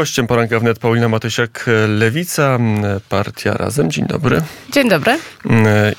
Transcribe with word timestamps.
Gościem 0.00 0.26
poranka 0.26 0.60
wnet 0.60 0.78
Paulina 0.78 1.08
Matysiak, 1.08 1.64
Lewica, 1.88 2.58
partia 3.08 3.54
Razem. 3.54 3.90
Dzień 3.90 4.06
dobry. 4.06 4.42
Dzień 4.72 4.88
dobry. 4.88 5.18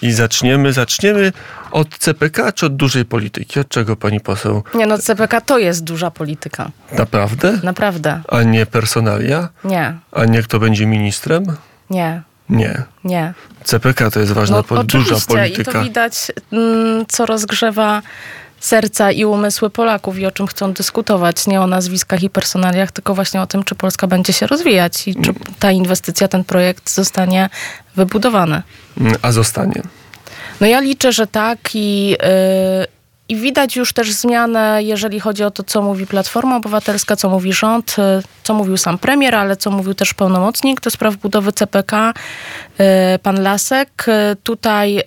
I 0.01 0.11
zaczniemy, 0.11 0.73
zaczniemy 0.73 1.33
od 1.71 1.97
CPK 1.97 2.51
czy 2.51 2.65
od 2.65 2.75
dużej 2.75 3.05
polityki? 3.05 3.59
Od 3.59 3.69
czego 3.69 3.95
pani 3.95 4.19
poseł? 4.19 4.63
Nie 4.75 4.87
no, 4.87 4.97
CPK 4.97 5.41
to 5.41 5.59
jest 5.59 5.83
duża 5.83 6.11
polityka. 6.11 6.71
Naprawdę? 6.97 7.59
Naprawdę. 7.63 8.21
A 8.27 8.43
nie 8.43 8.65
personalia? 8.65 9.49
Nie. 9.63 9.93
A 10.11 10.25
nie 10.25 10.43
kto 10.43 10.59
będzie 10.59 10.85
ministrem? 10.85 11.45
Nie. 11.89 12.21
Nie. 12.49 12.83
Nie. 13.03 13.33
CPK 13.63 14.11
to 14.11 14.19
jest 14.19 14.31
ważna, 14.31 14.57
No, 14.57 14.63
po, 14.63 14.83
duża 14.83 15.15
polityka. 15.27 15.71
I 15.71 15.73
to 15.73 15.83
widać, 15.83 16.31
mm, 16.51 17.05
co 17.07 17.25
rozgrzewa 17.25 18.01
serca 18.61 19.11
i 19.11 19.25
umysły 19.25 19.69
Polaków 19.69 20.17
i 20.17 20.25
o 20.25 20.31
czym 20.31 20.47
chcą 20.47 20.73
dyskutować. 20.73 21.47
Nie 21.47 21.61
o 21.61 21.67
nazwiskach 21.67 22.23
i 22.23 22.29
personaliach, 22.29 22.91
tylko 22.91 23.15
właśnie 23.15 23.41
o 23.41 23.47
tym, 23.47 23.63
czy 23.63 23.75
Polska 23.75 24.07
będzie 24.07 24.33
się 24.33 24.47
rozwijać 24.47 25.07
i 25.07 25.15
czy 25.15 25.33
ta 25.59 25.71
inwestycja, 25.71 26.27
ten 26.27 26.43
projekt 26.43 26.89
zostanie 26.89 27.49
wybudowany. 27.95 28.61
A 29.21 29.31
zostanie. 29.31 29.81
No 30.61 30.67
ja 30.67 30.79
liczę, 30.79 31.11
że 31.11 31.27
tak 31.27 31.57
i, 31.73 32.09
yy, 32.09 32.17
i 33.29 33.35
widać 33.35 33.75
już 33.75 33.93
też 33.93 34.11
zmianę, 34.11 34.79
jeżeli 34.83 35.19
chodzi 35.19 35.43
o 35.43 35.51
to, 35.51 35.63
co 35.63 35.81
mówi 35.81 36.07
Platforma 36.07 36.55
Obywatelska, 36.57 37.15
co 37.15 37.29
mówi 37.29 37.53
rząd, 37.53 37.95
yy, 37.97 38.23
co 38.43 38.53
mówił 38.53 38.77
sam 38.77 38.97
premier, 38.97 39.35
ale 39.35 39.57
co 39.57 39.71
mówił 39.71 39.93
też 39.93 40.13
pełnomocnik 40.13 40.81
do 40.81 40.89
spraw 40.89 41.15
budowy 41.15 41.51
CPK, 41.51 42.13
yy, 42.79 42.85
pan 43.23 43.41
Lasek. 43.41 44.05
Yy, 44.07 44.35
tutaj 44.43 45.03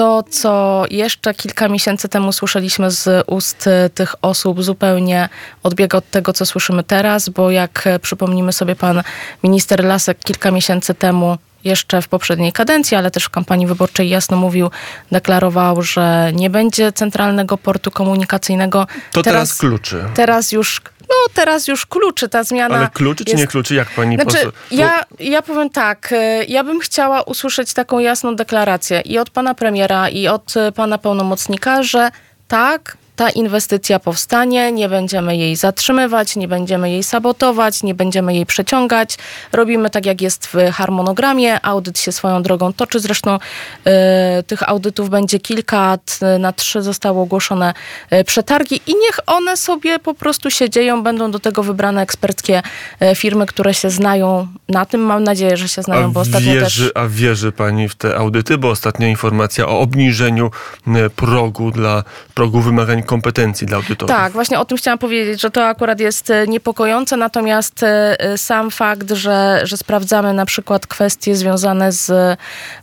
to, 0.00 0.22
co 0.30 0.84
jeszcze 0.90 1.34
kilka 1.34 1.68
miesięcy 1.68 2.08
temu 2.08 2.32
słyszeliśmy 2.32 2.90
z 2.90 3.24
ust 3.26 3.66
y, 3.66 3.90
tych 3.90 4.14
osób, 4.22 4.62
zupełnie 4.62 5.28
odbiega 5.62 5.98
od 5.98 6.10
tego, 6.10 6.32
co 6.32 6.46
słyszymy 6.46 6.84
teraz, 6.84 7.28
bo 7.28 7.50
jak 7.50 7.86
y, 7.86 7.98
przypomnimy 7.98 8.52
sobie, 8.52 8.76
pan 8.76 9.02
minister 9.42 9.84
Lasek 9.84 10.18
kilka 10.18 10.50
miesięcy 10.50 10.94
temu 10.94 11.38
jeszcze 11.64 12.02
w 12.02 12.08
poprzedniej 12.08 12.52
kadencji, 12.52 12.96
ale 12.96 13.10
też 13.10 13.24
w 13.24 13.30
kampanii 13.30 13.66
wyborczej 13.66 14.08
jasno 14.08 14.36
mówił, 14.36 14.70
deklarował, 15.12 15.82
że 15.82 16.32
nie 16.34 16.50
będzie 16.50 16.92
centralnego 16.92 17.58
portu 17.58 17.90
komunikacyjnego. 17.90 18.86
To 19.12 19.22
teraz, 19.22 19.58
kluczy. 19.58 20.04
Teraz 20.14 20.52
już, 20.52 20.80
no 21.10 21.16
teraz 21.34 21.68
już 21.68 21.86
kluczy 21.86 22.28
ta 22.28 22.44
zmiana. 22.44 22.76
Ale 22.76 22.88
kluczy 22.88 23.24
czy 23.24 23.30
jest- 23.30 23.40
nie 23.42 23.46
kluczy? 23.46 23.74
Jak 23.74 23.88
pani 23.90 24.16
znaczy, 24.16 24.30
poseł? 24.30 24.52
ja, 24.70 25.04
ja 25.18 25.42
powiem 25.42 25.70
tak, 25.70 26.12
y, 26.12 26.44
ja 26.48 26.64
bym 26.64 26.80
chciała 26.80 27.22
usłyszeć 27.22 27.74
taką 27.74 27.98
jasną 27.98 28.36
deklarację 28.36 29.00
i 29.00 29.18
od 29.18 29.30
pana 29.30 29.54
premiera, 29.54 30.08
i 30.08 30.28
od 30.28 30.54
y, 30.56 30.72
pana 30.72 30.98
pełnomocnika, 30.98 31.82
że 31.82 32.10
tak, 32.48 32.96
ta 33.20 33.30
inwestycja 33.30 33.98
powstanie, 33.98 34.72
nie 34.72 34.88
będziemy 34.88 35.36
jej 35.36 35.56
zatrzymywać, 35.56 36.36
nie 36.36 36.48
będziemy 36.48 36.90
jej 36.90 37.02
sabotować, 37.02 37.82
nie 37.82 37.94
będziemy 37.94 38.34
jej 38.34 38.46
przeciągać. 38.46 39.18
Robimy 39.52 39.90
tak, 39.90 40.06
jak 40.06 40.20
jest 40.20 40.46
w 40.46 40.54
harmonogramie. 40.72 41.64
Audyt 41.66 41.98
się 41.98 42.12
swoją 42.12 42.42
drogą 42.42 42.72
toczy. 42.72 43.00
Zresztą 43.00 43.34
y, 43.38 44.42
tych 44.42 44.68
audytów 44.68 45.10
będzie 45.10 45.38
kilka. 45.38 45.98
Na 46.38 46.52
trzy 46.52 46.82
zostały 46.82 47.20
ogłoszone 47.20 47.74
y, 48.12 48.24
przetargi 48.24 48.80
i 48.86 48.94
niech 48.94 49.20
one 49.26 49.56
sobie 49.56 49.98
po 49.98 50.14
prostu 50.14 50.50
się 50.50 50.70
dzieją. 50.70 51.02
Będą 51.02 51.30
do 51.30 51.38
tego 51.38 51.62
wybrane 51.62 52.02
eksperckie 52.02 52.62
y, 53.02 53.14
firmy, 53.14 53.46
które 53.46 53.74
się 53.74 53.90
znają 53.90 54.48
na 54.68 54.86
tym. 54.86 55.00
Mam 55.00 55.24
nadzieję, 55.24 55.56
że 55.56 55.68
się 55.68 55.82
znają, 55.82 56.12
bo 56.12 56.20
ostatnio 56.20 56.54
wierzy, 56.54 56.84
też... 56.84 56.92
a 56.94 57.08
wierzy 57.08 57.52
pani 57.52 57.88
w 57.88 57.94
te 57.94 58.16
audyty? 58.16 58.58
Bo 58.58 58.70
ostatnia 58.70 59.08
informacja 59.08 59.68
o 59.68 59.80
obniżeniu 59.80 60.50
e, 60.86 61.10
progu 61.10 61.70
dla 61.70 62.04
progu 62.34 62.60
wymagań 62.60 63.02
kompetencji 63.10 63.66
dla 63.66 63.76
audytorów. 63.76 64.16
Tak, 64.16 64.32
właśnie 64.32 64.58
o 64.58 64.64
tym 64.64 64.78
chciałam 64.78 64.98
powiedzieć, 64.98 65.40
że 65.40 65.50
to 65.50 65.66
akurat 65.66 66.00
jest 66.00 66.30
e, 66.30 66.46
niepokojące, 66.46 67.16
natomiast 67.16 67.82
e, 67.82 68.20
e, 68.20 68.38
sam 68.38 68.70
fakt, 68.70 69.10
że, 69.12 69.60
że 69.64 69.76
sprawdzamy 69.76 70.34
na 70.34 70.46
przykład 70.46 70.86
kwestie 70.86 71.36
związane 71.36 71.92
z, 71.92 72.10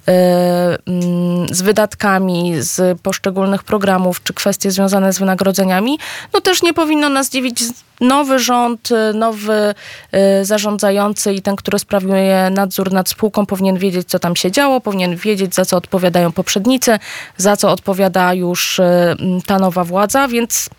mm, 0.08 1.48
z 1.52 1.62
wydatkami, 1.62 2.54
z 2.60 3.02
poszczególnych 3.02 3.64
programów, 3.64 4.24
czy 4.24 4.34
kwestie 4.34 4.72
związane 4.72 5.14
z 5.14 5.20
wynagrodzeniami, 5.20 6.00
no 6.34 6.42
też 6.42 6.64
nie 6.64 6.74
powinno 6.74 7.10
nas 7.10 7.30
dziwić 7.30 7.64
nowy 8.02 8.40
rząd, 8.40 8.92
e, 8.92 9.14
nowy 9.14 9.74
e, 10.12 10.46
zarządzający 10.46 11.34
i 11.34 11.42
ten, 11.42 11.56
który 11.56 11.80
sprawuje 11.80 12.50
nadzór 12.52 12.92
nad 12.92 13.10
spółką, 13.10 13.46
powinien 13.46 13.78
wiedzieć, 13.78 14.10
co 14.10 14.20
tam 14.20 14.36
się 14.36 14.52
działo, 14.52 14.82
powinien 14.82 15.16
wiedzieć, 15.16 15.56
za 15.56 15.66
co 15.66 15.78
odpowiadają 15.78 16.32
poprzednicy, 16.32 17.00
za 17.38 17.58
co 17.58 17.72
odpowiada 17.72 18.34
już 18.34 18.80
m, 18.80 19.18
ta 19.46 19.60
nowa 19.60 19.84
władza, 19.84 20.28
więc 20.28 20.70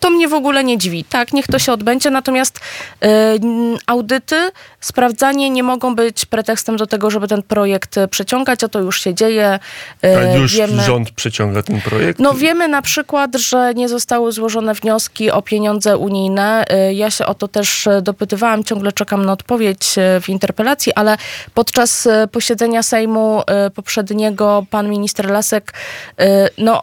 to 0.00 0.10
mnie 0.10 0.28
w 0.28 0.34
ogóle 0.34 0.64
nie 0.64 0.78
dziwi. 0.78 1.04
Tak, 1.04 1.32
niech 1.32 1.46
to 1.46 1.58
się 1.58 1.72
odbędzie, 1.72 2.10
natomiast 2.10 2.60
n- 3.00 3.78
audyty, 3.86 4.36
sprawdzanie 4.80 5.50
nie 5.50 5.62
mogą 5.62 5.94
być 5.94 6.24
pretekstem 6.26 6.76
do 6.76 6.86
tego, 6.86 7.10
żeby 7.10 7.28
ten 7.28 7.42
projekt 7.42 7.98
e, 7.98 8.08
przeciągać, 8.08 8.64
a 8.64 8.68
to 8.68 8.80
już 8.80 9.00
się 9.00 9.14
dzieje. 9.14 9.58
E, 10.04 10.18
A 10.18 10.36
już 10.36 10.56
wiemy- 10.56 10.82
rząd 10.82 11.10
przeciąga 11.10 11.62
ten 11.62 11.80
projekt? 11.80 12.18
no 12.20 12.34
wiemy 12.34 12.68
na 12.68 12.82
przykład, 12.82 13.36
że 13.36 13.74
nie 13.74 13.88
zostały 13.88 14.32
złożone 14.32 14.74
wnioski 14.74 15.30
o 15.30 15.42
pieniądze 15.42 15.98
unijne. 15.98 16.64
Y, 16.90 16.94
Ja 16.94 17.10
się 17.10 17.26
o 17.26 17.34
to 17.34 17.48
też 17.48 17.86
y, 17.86 18.02
dopytywałam, 18.02 18.64
ciągle 18.64 18.92
czekam 18.92 19.24
na 19.24 19.32
odpowiedź 19.32 19.98
y, 19.98 20.20
w 20.20 20.28
interpelacji, 20.28 20.92
ale 20.94 21.16
podczas 21.54 22.06
y, 22.06 22.10
posiedzenia 22.32 22.82
Sejmu 22.82 23.40
y, 23.66 23.70
poprzedniego 23.70 24.66
pan 24.70 24.88
minister 24.90 25.30
Lasek 25.30 25.72
y, 26.20 26.24
no 26.58 26.82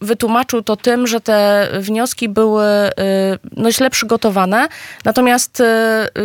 wytłumaczył 0.00 0.62
to 0.62 0.76
tym, 0.76 1.06
że 1.06 1.20
te 1.20 1.68
wnioski 1.80 2.28
były 2.28 2.64
y, 2.64 2.92
no, 3.56 3.72
źle 3.72 3.90
przygotowane, 3.90 4.68
natomiast 5.04 5.60
y, 5.60 5.64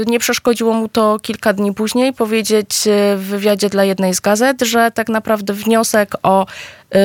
nie 0.08 0.20
przeszkodziło 0.20 0.74
mu 0.74 0.90
to 0.90 1.20
kilka 1.22 1.54
dni 1.54 1.74
później 1.74 2.14
powiedzieć 2.14 2.88
y, 2.88 3.18
w 3.18 3.24
wywiadzie 3.24 3.70
dla 3.70 3.84
jednej 3.84 4.14
z 4.14 4.20
gazet, 4.20 4.62
że 4.62 4.92
tak 4.92 5.10
naprawdę 5.10 5.54
wniosek 5.54 6.12
o 6.24 6.46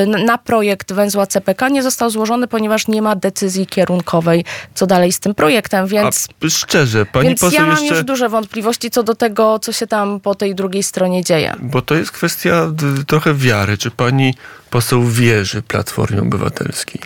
na 0.06 0.38
projekt 0.38 0.92
węzła 0.92 1.26
CPK 1.26 1.68
nie 1.68 1.82
został 1.82 2.10
złożony, 2.10 2.48
ponieważ 2.48 2.88
nie 2.88 3.02
ma 3.02 3.16
decyzji 3.16 3.66
kierunkowej, 3.66 4.44
co 4.74 4.86
dalej 4.86 5.12
z 5.12 5.20
tym 5.20 5.34
projektem, 5.34 5.86
więc, 5.86 6.28
A 6.46 6.48
szczerze, 6.48 7.06
pani 7.06 7.28
więc 7.28 7.40
poseł 7.40 7.60
ja 7.60 7.66
mam 7.66 7.78
jeszcze... 7.78 7.94
już 7.94 8.04
duże 8.04 8.28
wątpliwości 8.28 8.90
co 8.90 9.02
do 9.02 9.14
tego, 9.14 9.58
co 9.58 9.72
się 9.72 9.86
tam 9.86 10.20
po 10.20 10.34
tej 10.34 10.54
drugiej 10.54 10.82
stronie 10.82 11.24
dzieje. 11.24 11.54
Bo 11.60 11.82
to 11.82 11.94
jest 11.94 12.10
kwestia 12.10 12.70
trochę 13.06 13.34
wiary. 13.34 13.78
Czy 13.78 13.90
pani 13.90 14.34
poseł 14.70 15.04
wierzy 15.04 15.62
Platformie 15.62 16.20
Obywatelskiej? 16.22 17.00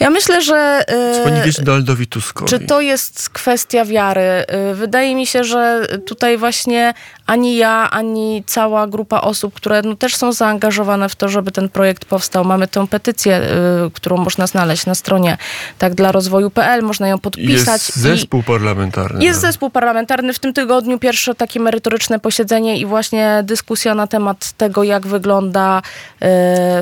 Ja 0.00 0.10
myślę, 0.10 0.42
że... 0.42 0.80
y, 0.82 1.14
Czy 1.14 1.24
pani 1.24 1.42
wierzy 1.42 1.62
Donaldowi 1.62 2.06
Tuskowi? 2.06 2.50
Czy 2.50 2.60
to 2.60 2.80
jest 2.80 3.28
kwestia 3.30 3.84
wiary? 3.84 4.44
Y, 4.72 4.74
Wydaje 4.74 5.14
mi 5.14 5.26
się, 5.26 5.44
że 5.44 5.86
tutaj 6.06 6.38
właśnie 6.38 6.94
ani 7.26 7.56
ja, 7.56 7.90
ani 7.90 8.44
cała 8.46 8.86
grupa 8.86 9.20
osób, 9.20 9.54
które 9.54 9.82
no 9.82 9.96
też 9.96 10.16
są 10.16 10.32
zaangażowane 10.32 11.08
w 11.08 11.16
to, 11.16 11.28
żeby 11.28 11.52
ten 11.52 11.68
projekt 11.68 11.99
powstał. 12.04 12.44
Mamy 12.44 12.68
tę 12.68 12.86
petycję, 12.86 13.40
y, 13.86 13.90
którą 13.90 14.16
można 14.16 14.46
znaleźć 14.46 14.86
na 14.86 14.94
stronie 14.94 15.38
tak 15.78 15.94
dla 15.94 16.12
rozwoju.pl, 16.12 16.82
można 16.82 17.08
ją 17.08 17.18
podpisać. 17.18 17.88
Jest 17.88 17.96
zespół 17.96 18.42
parlamentarny. 18.42 19.24
Jest 19.24 19.40
zespół 19.40 19.70
parlamentarny. 19.70 20.32
W 20.32 20.38
tym 20.38 20.52
tygodniu 20.52 20.98
pierwsze 20.98 21.34
takie 21.34 21.60
merytoryczne 21.60 22.18
posiedzenie 22.18 22.78
i 22.78 22.86
właśnie 22.86 23.40
dyskusja 23.44 23.94
na 23.94 24.06
temat 24.06 24.52
tego, 24.52 24.84
jak 24.84 25.06
wygląda 25.06 25.78
y, 25.78 25.82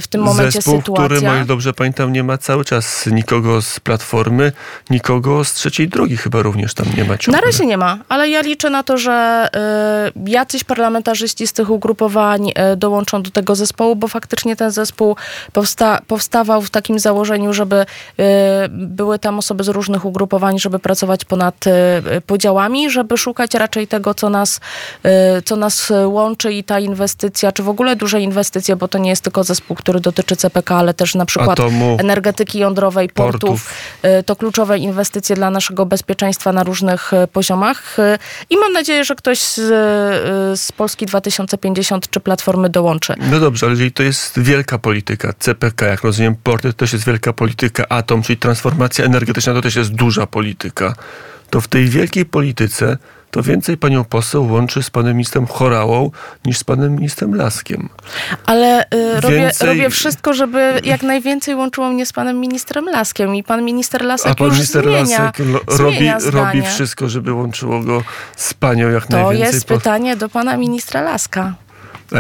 w 0.01 0.07
tym 0.11 0.23
momencie 0.23 0.53
Zespół, 0.53 0.77
sytuacja. 0.77 1.05
który, 1.05 1.21
ile 1.21 1.45
dobrze 1.45 1.73
pamiętam, 1.73 2.13
nie 2.13 2.23
ma 2.23 2.39
cały 2.39 2.65
czas 2.65 3.07
nikogo 3.07 3.63
z 3.63 3.81
Platformy, 3.81 4.53
nikogo 4.91 5.45
z 5.45 5.55
trzeciej 5.55 5.89
drogi 5.89 6.17
chyba 6.17 6.43
również 6.43 6.75
tam 6.75 6.87
nie 6.97 7.05
ma 7.05 7.19
ciągle. 7.19 7.41
Na 7.41 7.47
razie 7.47 7.67
nie 7.67 7.79
ma, 7.79 7.99
ale 8.09 8.29
ja 8.29 8.41
liczę 8.41 8.71
na 8.71 8.83
to, 8.83 8.99
że 8.99 9.49
y, 10.17 10.31
jacyś 10.31 10.65
parlamentarzyści 10.65 11.47
z 11.47 11.53
tych 11.53 11.71
ugrupowań 11.71 12.53
dołączą 12.77 13.23
do 13.23 13.31
tego 13.31 13.55
zespołu, 13.55 13.97
bo 13.97 14.09
faktycznie 14.09 14.57
ten 14.57 14.71
zespół 14.71 15.08
powsta- 15.53 16.01
powstawał 16.07 16.63
w 16.63 16.71
takim 16.71 16.99
założeniu, 16.99 17.53
żeby 17.53 17.77
y, 17.81 18.25
były 18.71 19.19
tam 19.19 19.39
osoby 19.39 19.65
z 19.65 19.69
różnych 19.69 20.05
ugrupowań, 20.05 20.59
żeby 20.59 20.79
pracować 20.79 21.25
ponad 21.25 21.67
y, 21.67 21.71
podziałami, 22.27 22.91
żeby 22.91 23.17
szukać 23.19 23.55
raczej 23.55 23.87
tego, 23.87 24.15
co 24.15 24.31
nas, 24.31 24.61
y, 25.39 25.43
co 25.43 25.57
nas 25.57 25.93
łączy 26.07 26.53
i 26.53 26.65
ta 26.65 26.81
inwestycja, 26.81 27.53
czy 27.53 27.63
w 27.63 27.69
ogóle 27.69 27.97
duże 27.97 28.21
inwestycje, 28.21 28.77
bo 28.77 28.89
to 28.89 28.99
nie 28.99 29.11
jest 29.11 29.23
tylko 29.23 29.45
zespół, 29.45 29.77
który 29.77 30.01
dotyczy 30.01 30.37
CPK, 30.37 30.77
ale 30.77 30.95
też 30.95 31.15
na 31.15 31.27
przykład 31.27 31.51
Atomu, 31.61 31.97
energetyki 32.01 32.59
jądrowej, 32.59 33.09
portów, 33.09 33.41
portów. 33.41 33.75
Y, 34.21 34.23
to 34.23 34.37
kluczowe 34.37 34.79
inwestycje 34.79 35.37
dla 35.37 35.51
naszego 35.51 35.87
bezpieczeństwa 35.87 36.53
na 36.53 36.65
różnych 36.65 37.13
y, 37.13 37.27
poziomach. 37.27 37.99
Y, 37.99 38.19
I 38.51 38.57
mam 38.57 38.73
nadzieję, 38.73 39.05
że 39.05 39.15
ktoś 39.15 39.41
z, 39.41 39.59
y, 39.59 40.57
z 40.57 40.73
Polski 40.73 41.07
2050 41.07 42.11
czy 42.11 42.21
Platformy 42.21 42.69
dołączy. 42.69 43.15
No 43.31 43.41
dobrze, 43.41 43.67
ale 43.67 43.73
jeżeli 43.73 43.93
to 43.93 44.03
jest 44.03 44.41
wielka 44.41 44.79
polityka, 44.79 44.98
CPK, 45.39 45.87
jak 45.87 46.03
rozumiem, 46.03 46.35
porty 46.43 46.69
to 46.69 46.73
też 46.79 46.93
jest 46.93 47.05
wielka 47.07 47.33
polityka, 47.33 47.85
atom, 47.89 48.23
czyli 48.23 48.37
transformacja 48.37 49.05
energetyczna 49.05 49.55
to 49.55 49.63
też 49.63 49.77
jest 49.77 49.91
duża 49.95 50.27
polityka. 50.27 50.95
to 51.51 51.61
w 51.61 51.69
tej 51.69 51.89
wielkiej 51.89 52.25
polityce 52.27 52.99
to 53.31 53.43
więcej 53.43 53.77
panią 53.77 54.05
poseł 54.05 54.53
łączy 54.53 54.83
z 54.83 54.91
panem 54.91 55.13
ministrem 55.17 55.47
Chorałą 55.47 56.11
niż 56.45 56.59
z 56.59 56.65
panem 56.65 56.95
ministrem 56.97 57.35
Laskiem. 57.35 57.89
Ale 58.47 58.85
y, 58.95 59.21
robię, 59.21 59.37
Więcej- 59.39 59.69
robię 59.69 59.91
wszystko, 59.91 60.35
żeby 60.35 60.81
jak 60.85 61.03
najwięcej 61.03 61.55
łączyło 61.55 61.89
mnie 61.89 62.07
z 62.07 62.13
panem 62.13 62.41
ministrem 62.41 62.85
Laskiem 62.85 63.35
i 63.35 63.43
pan 63.45 63.63
minister 63.65 64.05
Lasek 64.05 64.33
A 64.33 64.35
pan 64.35 64.51
minister 64.51 64.83
zmienia, 64.85 64.99
Lasek 65.01 65.37
robi, 65.79 66.11
robi 66.31 66.63
wszystko, 66.63 67.09
żeby 67.09 67.33
łączyło 67.33 67.81
go 67.81 68.03
z 68.37 68.55
panią 68.55 68.89
jak 68.91 69.07
To 69.07 69.17
najwięcej. 69.17 69.55
jest 69.55 69.67
po- 69.67 69.75
pytanie 69.77 70.17
do 70.17 70.29
pana 70.29 70.57
ministra 70.57 71.03
Laska. 71.03 71.55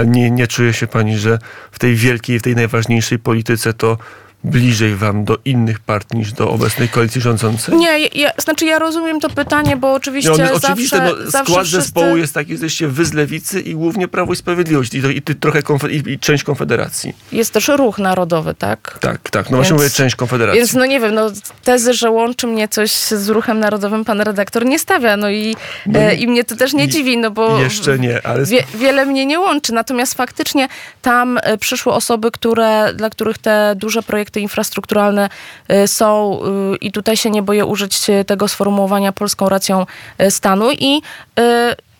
Nie, 0.06 0.30
nie 0.30 0.46
czuje 0.46 0.72
się 0.72 0.86
pani, 0.86 1.18
że 1.18 1.38
w 1.70 1.78
tej 1.78 1.94
wielkiej, 1.94 2.38
w 2.38 2.42
tej 2.42 2.54
najważniejszej 2.54 3.18
polityce 3.18 3.74
to 3.74 3.98
bliżej 4.44 4.94
wam 4.96 5.24
do 5.24 5.38
innych 5.44 5.80
partii 5.80 6.16
niż 6.16 6.32
do 6.32 6.50
obecnej 6.50 6.88
koalicji 6.88 7.20
rządzącej? 7.20 7.76
Nie, 7.76 7.98
ja, 7.98 8.30
znaczy 8.38 8.64
ja 8.66 8.78
rozumiem 8.78 9.20
to 9.20 9.30
pytanie, 9.30 9.76
bo 9.76 9.92
oczywiście 9.92 10.32
one, 10.32 10.48
zawsze, 10.48 10.68
oczywiście, 10.68 11.00
no, 11.00 11.30
zawsze 11.30 11.52
skład 11.52 11.66
wszyscy... 11.66 11.80
zespołu 11.82 12.16
jest 12.16 12.34
taki, 12.34 12.48
że 12.48 12.52
jesteście 12.52 12.88
wy 12.88 13.04
z 13.04 13.12
lewicy 13.12 13.60
i 13.60 13.74
głównie 13.74 14.08
Prawo 14.08 14.32
i 14.32 14.36
Sprawiedliwość 14.36 14.94
i, 14.94 15.02
to, 15.02 15.08
i 15.08 15.22
ty, 15.22 15.34
trochę 15.34 15.60
konfe- 15.62 16.08
i, 16.08 16.18
część 16.18 16.44
Konfederacji. 16.44 17.12
Jest 17.32 17.52
też 17.52 17.68
ruch 17.68 17.98
narodowy, 17.98 18.54
tak? 18.54 18.98
Tak, 19.00 19.30
tak. 19.30 19.50
No 19.50 19.56
właśnie 19.56 19.70
Więc- 19.70 19.82
mówię 19.82 19.90
część 19.90 20.16
Konfederacji. 20.16 20.58
Więc 20.60 20.74
no 20.74 20.86
nie 20.86 21.00
wiem, 21.00 21.14
no 21.14 21.30
tezy, 21.64 21.94
że 21.94 22.10
łączy 22.10 22.46
mnie 22.46 22.68
coś 22.68 22.90
z 22.92 23.28
ruchem 23.28 23.60
narodowym, 23.60 24.04
pan 24.04 24.20
redaktor 24.20 24.66
nie 24.66 24.78
stawia, 24.78 25.16
no 25.16 25.30
i, 25.30 25.56
No 25.86 25.98
e, 26.00 26.14
i 26.14 26.28
mnie 26.28 26.44
to 26.44 26.56
też 26.56 26.72
nie 26.72 26.84
i- 26.84 26.88
dziwi, 26.88 27.18
no 27.18 27.30
bo 27.30 27.58
Jeszcze 27.60 27.98
nie, 27.98 28.26
ale 28.26 28.44
wie, 28.44 28.64
wiele 28.74 29.06
mnie 29.06 29.26
nie 29.26 29.40
łączy. 29.40 29.72
Natomiast 29.72 30.14
faktycznie 30.14 30.68
tam 31.02 31.38
e, 31.42 31.58
przyszły 31.58 31.92
osoby, 31.92 32.30
które, 32.30 32.94
dla 32.94 33.10
których 33.10 33.38
te 33.38 33.74
duże 33.76 34.02
projekty 34.02 34.37
infrastrukturalne 34.40 35.28
e, 35.68 35.88
są 35.88 36.40
e, 36.42 36.76
i 36.76 36.92
tutaj 36.92 37.16
się 37.16 37.30
nie 37.30 37.42
boję 37.42 37.66
użyć 37.66 38.10
e, 38.10 38.24
tego 38.24 38.48
sformułowania 38.48 39.12
polską 39.12 39.48
racją 39.48 39.86
stanu. 40.30 40.70
I 40.72 41.02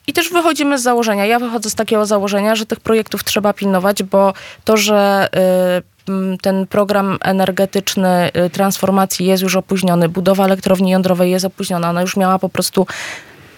i 0.08 0.12
też 0.12 0.31
wychodzimy 0.31 0.79
z 0.79 0.82
założenia, 0.82 1.26
ja 1.26 1.38
wychodzę 1.38 1.70
z 1.70 1.75
takiego 1.75 2.06
założenia, 2.06 2.56
że 2.56 2.67
tych 2.67 2.81
projektów 2.81 3.25
trzeba 3.25 3.52
pilnować, 3.52 4.02
bo 4.02 4.32
to, 4.64 4.76
że 4.76 5.29
y, 6.35 6.38
ten 6.43 6.67
program 6.67 7.19
energetyczny 7.23 8.31
y, 8.46 8.50
transformacji 8.50 9.26
jest 9.26 9.43
już 9.43 9.56
opóźniony, 9.56 10.08
budowa 10.08 10.44
elektrowni 10.44 10.90
jądrowej 10.90 11.31
jest 11.31 11.44
opóźniona, 11.44 11.90
ona 11.90 12.00
już 12.00 12.17
miała 12.17 12.38
po 12.38 12.49
prostu 12.49 12.87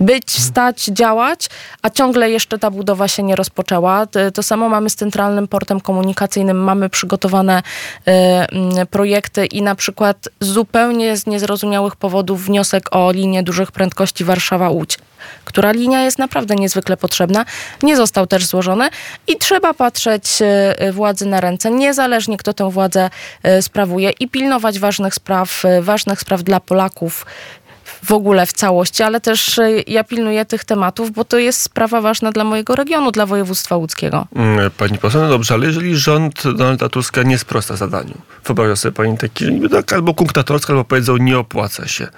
być, 0.01 0.43
stać, 0.43 0.85
działać, 0.85 1.49
a 1.83 1.91
ciągle 1.91 2.31
jeszcze 2.31 2.59
ta 2.59 2.71
budowa 2.71 3.09
się 3.09 3.23
nie 3.23 3.37
rozpoczęła. 3.37 4.07
To 4.35 4.43
samo 4.43 4.69
mamy 4.69 4.91
z 4.91 4.95
Centralnym 4.95 5.49
Portem 5.49 5.81
Komunikacyjnym, 5.81 6.65
mamy 6.65 6.89
przygotowane 6.89 7.59
y, 7.59 8.11
mm, 8.11 8.87
projekty 8.87 9.47
i 9.47 9.63
na 9.63 9.75
przykład 9.75 10.29
zupełnie 10.41 11.17
z 11.17 11.27
niezrozumiałych 11.27 11.97
powodów 11.97 12.45
wniosek 12.45 12.89
o 12.91 13.13
linię 13.13 13.43
dużych 13.43 13.73
prędkości 13.73 14.25
Warszawa-Łódź, 14.25 14.99
która 15.45 15.73
linia 15.73 16.03
jest 16.03 16.19
naprawdę 16.19 16.55
niezwykle 16.55 16.97
potrzebna, 16.97 17.45
nie 17.83 17.97
został 17.97 18.27
też 18.27 18.47
złożony 18.47 18.89
i 19.27 19.37
trzeba 19.37 19.75
patrzeć 19.75 20.39
y, 20.89 20.93
władzy 20.93 21.27
na 21.27 21.41
ręce, 21.41 21.71
niezależnie 21.71 22.37
kto 22.37 22.53
tę 22.53 22.71
władzę 22.71 23.11
y, 23.47 23.63
sprawuje 23.63 24.11
i 24.11 24.29
pilnować 24.29 24.79
ważnych 24.79 25.15
spraw, 25.15 25.65
y, 25.65 25.83
ważnych 25.83 26.21
spraw 26.21 26.43
dla 26.43 26.61
Polaków, 26.61 27.27
w 28.05 28.13
ogóle 28.13 28.47
w 28.47 28.53
całości, 28.53 29.03
ale 29.03 29.21
też 29.21 29.59
y, 29.59 29.85
ja 29.87 30.05
pilnuję 30.05 30.45
tych 30.45 30.65
tematów, 30.65 31.11
bo 31.11 31.25
to 31.25 31.39
jest 31.39 31.63
sprawa 31.63 32.01
ważna 32.01 32.33
dla 32.33 32.45
mojego 32.45 32.77
regionu, 32.77 33.13
dla 33.13 33.27
województwa 33.27 33.77
łódzkiego. 33.77 34.27
Mm, 34.35 34.71
Pani 34.71 34.99
poseł, 34.99 35.23
no 35.23 35.29
dobrze, 35.29 35.55
ale 35.55 35.67
jeżeli 35.67 35.97
rząd 35.97 36.43
Donalda 36.43 36.89
Tuska 36.89 37.23
nie 37.23 37.39
sprosta 37.39 37.77
zadaniu, 37.77 38.15
wyobraża 38.45 38.77
sobie 38.77 38.93
pani 38.93 39.19
taki, 39.19 39.53
niby 39.53 39.69
tak 39.69 39.93
albo 39.93 40.15
kunktatorsko, 40.15 40.73
albo 40.73 40.85
powiedzą 40.85 41.17
nie 41.17 41.39
opłaca 41.39 41.89
się, 41.89 42.09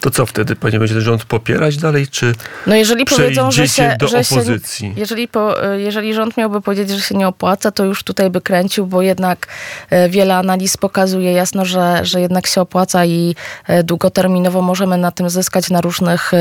to 0.00 0.10
co 0.10 0.26
wtedy? 0.26 0.56
Pani 0.56 0.78
będzie 0.78 0.94
ten 0.94 1.02
rząd 1.02 1.24
popierać 1.24 1.76
dalej, 1.76 2.08
czy 2.08 2.34
No 2.66 2.74
jeżeli 2.74 3.04
powiedzą, 3.04 3.50
że 3.50 3.68
się, 3.68 3.96
do 3.98 4.08
że 4.08 4.24
się, 4.24 4.34
opozycji? 4.34 4.94
jeżeli, 4.96 5.28
po, 5.28 5.72
y, 5.74 5.80
jeżeli 5.80 6.14
rząd 6.14 6.36
miałby 6.36 6.60
powiedzieć, 6.60 6.90
że 6.90 7.00
się 7.00 7.14
nie 7.14 7.28
opłaca, 7.28 7.70
to 7.70 7.84
już 7.84 8.02
tutaj 8.02 8.30
by 8.30 8.40
kręcił, 8.40 8.86
bo 8.86 9.02
jednak 9.02 9.46
y, 9.92 10.08
wiele 10.08 10.36
analiz 10.36 10.76
pokazuje 10.76 11.32
jasno, 11.32 11.64
że, 11.64 12.00
że 12.02 12.20
jednak 12.20 12.46
się 12.46 12.60
opłaca 12.60 13.04
i 13.04 13.34
y, 13.70 13.82
długoterminowo 13.84 14.62
możemy 14.62 14.98
na 14.98 15.10
tym 15.10 15.30
zyskać 15.30 15.70
na 15.70 15.80
różnych, 15.80 16.32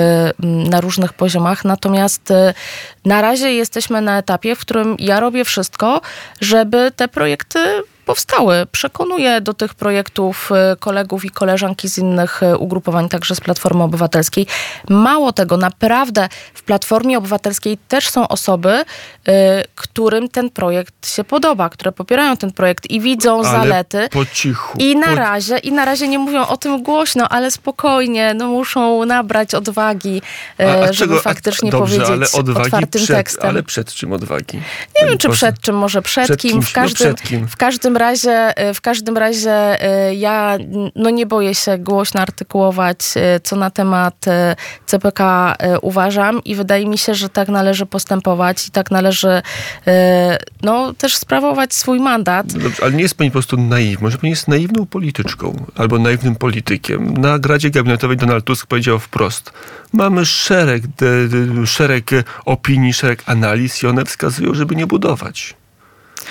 na 0.44 0.82
różnych 0.82 1.14
poziomach. 1.14 1.66
Natomiast 1.66 2.34
na 3.06 3.22
razie 3.22 3.54
jesteśmy 3.54 4.02
na 4.02 4.18
etapie, 4.18 4.56
w 4.56 4.60
którym 4.60 4.96
ja 5.00 5.20
robię 5.20 5.46
wszystko, 5.46 6.02
żeby 6.42 6.92
te 6.96 7.08
projekty 7.08 7.60
powstały. 8.14 8.66
Przekonuję 8.72 9.42
do 9.42 9.54
tych 9.54 9.74
projektów 9.74 10.52
y, 10.74 10.78
kolegów 10.78 11.26
i 11.26 11.30
koleżanki 11.30 11.90
z 11.90 11.98
innych 11.98 12.44
y, 12.44 12.58
ugrupowań, 12.58 13.10
także 13.10 13.36
z 13.36 13.40
Platformy 13.42 13.84
Obywatelskiej. 13.84 14.48
Mało 14.90 15.34
tego, 15.34 15.58
naprawdę 15.58 16.30
w 16.54 16.64
Platformie 16.64 17.18
Obywatelskiej 17.18 17.78
też 17.88 18.10
są 18.10 18.28
osoby, 18.28 18.70
y, 18.80 19.32
którym 19.76 20.30
ten 20.30 20.50
projekt 20.50 21.08
się 21.10 21.24
podoba, 21.24 21.70
które 21.70 21.92
popierają 21.92 22.38
ten 22.38 22.52
projekt 22.52 22.90
i 22.92 23.02
widzą 23.02 23.40
Ale 23.40 23.50
zalety. 23.60 24.10
po 24.12 24.26
cichu. 24.26 24.78
I 24.78 24.96
na 24.96 25.08
po... 25.08 25.16
razie, 25.16 25.58
i 25.58 25.72
na 25.72 25.86
razie 25.86 26.08
nie 26.08 26.20
mówią 26.20 26.48
o 26.48 26.58
tym 26.58 26.84
głośno, 26.84 27.30
ale 27.30 27.52
spokojnie, 27.52 28.34
no 28.34 28.48
muszą 28.48 29.06
nabrać 29.06 29.54
odwagi, 29.56 30.22
e, 30.60 30.94
żeby 30.94 31.20
faktycznie 31.20 31.72
dobrze, 31.72 31.98
powiedzieć 31.98 32.10
ale 32.34 32.42
odwagi 32.44 32.66
otwartym 32.68 33.02
przed, 33.02 33.18
tekstem. 33.18 33.50
Ale 33.50 33.64
przed 33.64 33.94
czym 33.94 34.14
odwagi? 34.14 34.58
Nie 34.58 34.64
Pani 35.00 35.10
wiem, 35.10 35.18
czy 35.18 35.28
poseł? 35.28 35.52
przed 35.52 35.62
czym, 35.62 35.76
może 35.78 36.02
przed, 36.02 36.26
Przed 36.26 36.42
kim. 36.42 36.52
kimś, 36.52 36.66
W 36.72 36.76
no 36.76 36.82
każdym, 36.82 37.16
przed 37.16 37.28
kim? 37.30 37.48
w 37.48 37.58
każdym 37.58 37.99
razie, 38.00 38.70
y, 38.70 38.74
w 38.74 38.82
każdym 38.82 39.18
razie 39.18 39.86
y, 40.10 40.16
ja 40.16 40.58
no 40.96 41.10
nie 41.10 41.26
boję 41.26 41.56
się 41.56 41.78
głośno 41.78 42.22
artykułować, 42.22 42.98
y, 43.18 43.40
co 43.44 43.56
na 43.56 43.70
temat 43.72 44.26
CPK 44.86 45.56
uważam 45.82 46.44
i 46.44 46.56
wydaje 46.56 46.86
mi 46.86 46.98
się, 46.98 47.16
że 47.16 47.30
tak 47.30 47.48
należy 47.48 47.86
postępować 47.86 48.68
i 48.68 48.72
tak 48.72 48.92
należy 48.92 49.42
no, 50.64 50.94
też 50.94 51.16
sprawować 51.16 51.74
swój 51.74 52.00
mandat. 52.00 52.54
No 52.54 52.60
Dobrze, 52.60 52.84
ale 52.84 52.94
nie 52.94 53.02
jest 53.02 53.16
pani 53.16 53.30
po 53.30 53.34
prostu 53.34 53.58
naiwna. 53.58 54.02
Może 54.02 54.18
pani 54.18 54.30
jest 54.32 54.48
naiwną 54.48 54.86
polityczką 54.86 55.66
albo 55.76 56.00
naiwnym 56.00 56.36
politykiem. 56.36 57.18
Na 57.18 57.40
Gradzie 57.40 57.70
Gabinetowej 57.70 58.18
Donald 58.18 58.46
Tusk 58.46 58.68
powiedział 58.68 59.00
wprost. 59.00 59.52
Mamy 59.94 60.26
szereg, 60.26 60.84
szereg 61.66 62.12
opinii, 62.46 62.94
szereg 62.94 63.24
analiz 63.26 63.84
i 63.84 63.88
one 63.88 64.06
wskazują, 64.06 64.54
żeby 64.54 64.76
nie 64.76 64.88
budować. 64.88 65.59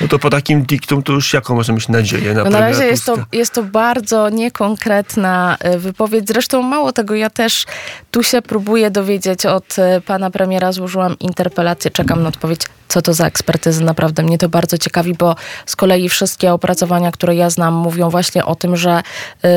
No 0.01 0.09
to 0.09 0.19
po 0.19 0.31
takim 0.31 0.63
diktum 0.63 1.03
to 1.03 1.13
już 1.13 1.33
jaką 1.33 1.55
można 1.55 1.75
mieć 1.75 1.89
nadzieję 1.89 2.35
na 2.35 2.45
No 2.45 2.51
na 2.51 2.61
razie 2.61 2.85
jest 2.85 3.05
to, 3.05 3.17
jest 3.33 3.53
to 3.53 3.63
bardzo 3.63 4.29
niekonkretna 4.29 5.57
y, 5.75 5.79
wypowiedź. 5.79 6.29
Zresztą 6.29 6.63
mało 6.63 6.93
tego, 6.93 7.15
ja 7.15 7.31
też 7.31 7.65
tu 8.11 8.23
się 8.23 8.43
próbuję 8.43 8.91
dowiedzieć 8.91 9.47
od 9.47 9.77
y, 9.79 10.01
pana 10.01 10.31
premiera. 10.31 10.73
Złożyłam 10.73 11.19
interpelację, 11.19 11.91
czekam 11.91 12.23
na 12.23 12.29
odpowiedź, 12.29 12.61
co 12.89 13.03
to 13.03 13.15
za 13.15 13.27
ekspertyzy. 13.27 13.85
Naprawdę 13.85 14.23
mnie 14.23 14.39
to 14.39 14.49
bardzo 14.49 14.79
ciekawi, 14.79 15.15
bo 15.15 15.37
z 15.67 15.77
kolei 15.77 16.09
wszystkie 16.09 16.53
opracowania, 16.53 17.13
które 17.13 17.35
ja 17.35 17.51
znam, 17.51 17.75
mówią 17.75 18.11
właśnie 18.11 18.45
o 18.45 18.55
tym, 18.55 18.77
że 18.77 19.03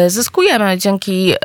y, 0.06 0.10
zyskujemy 0.10 0.78
dzięki, 0.78 1.34
y, 1.34 1.38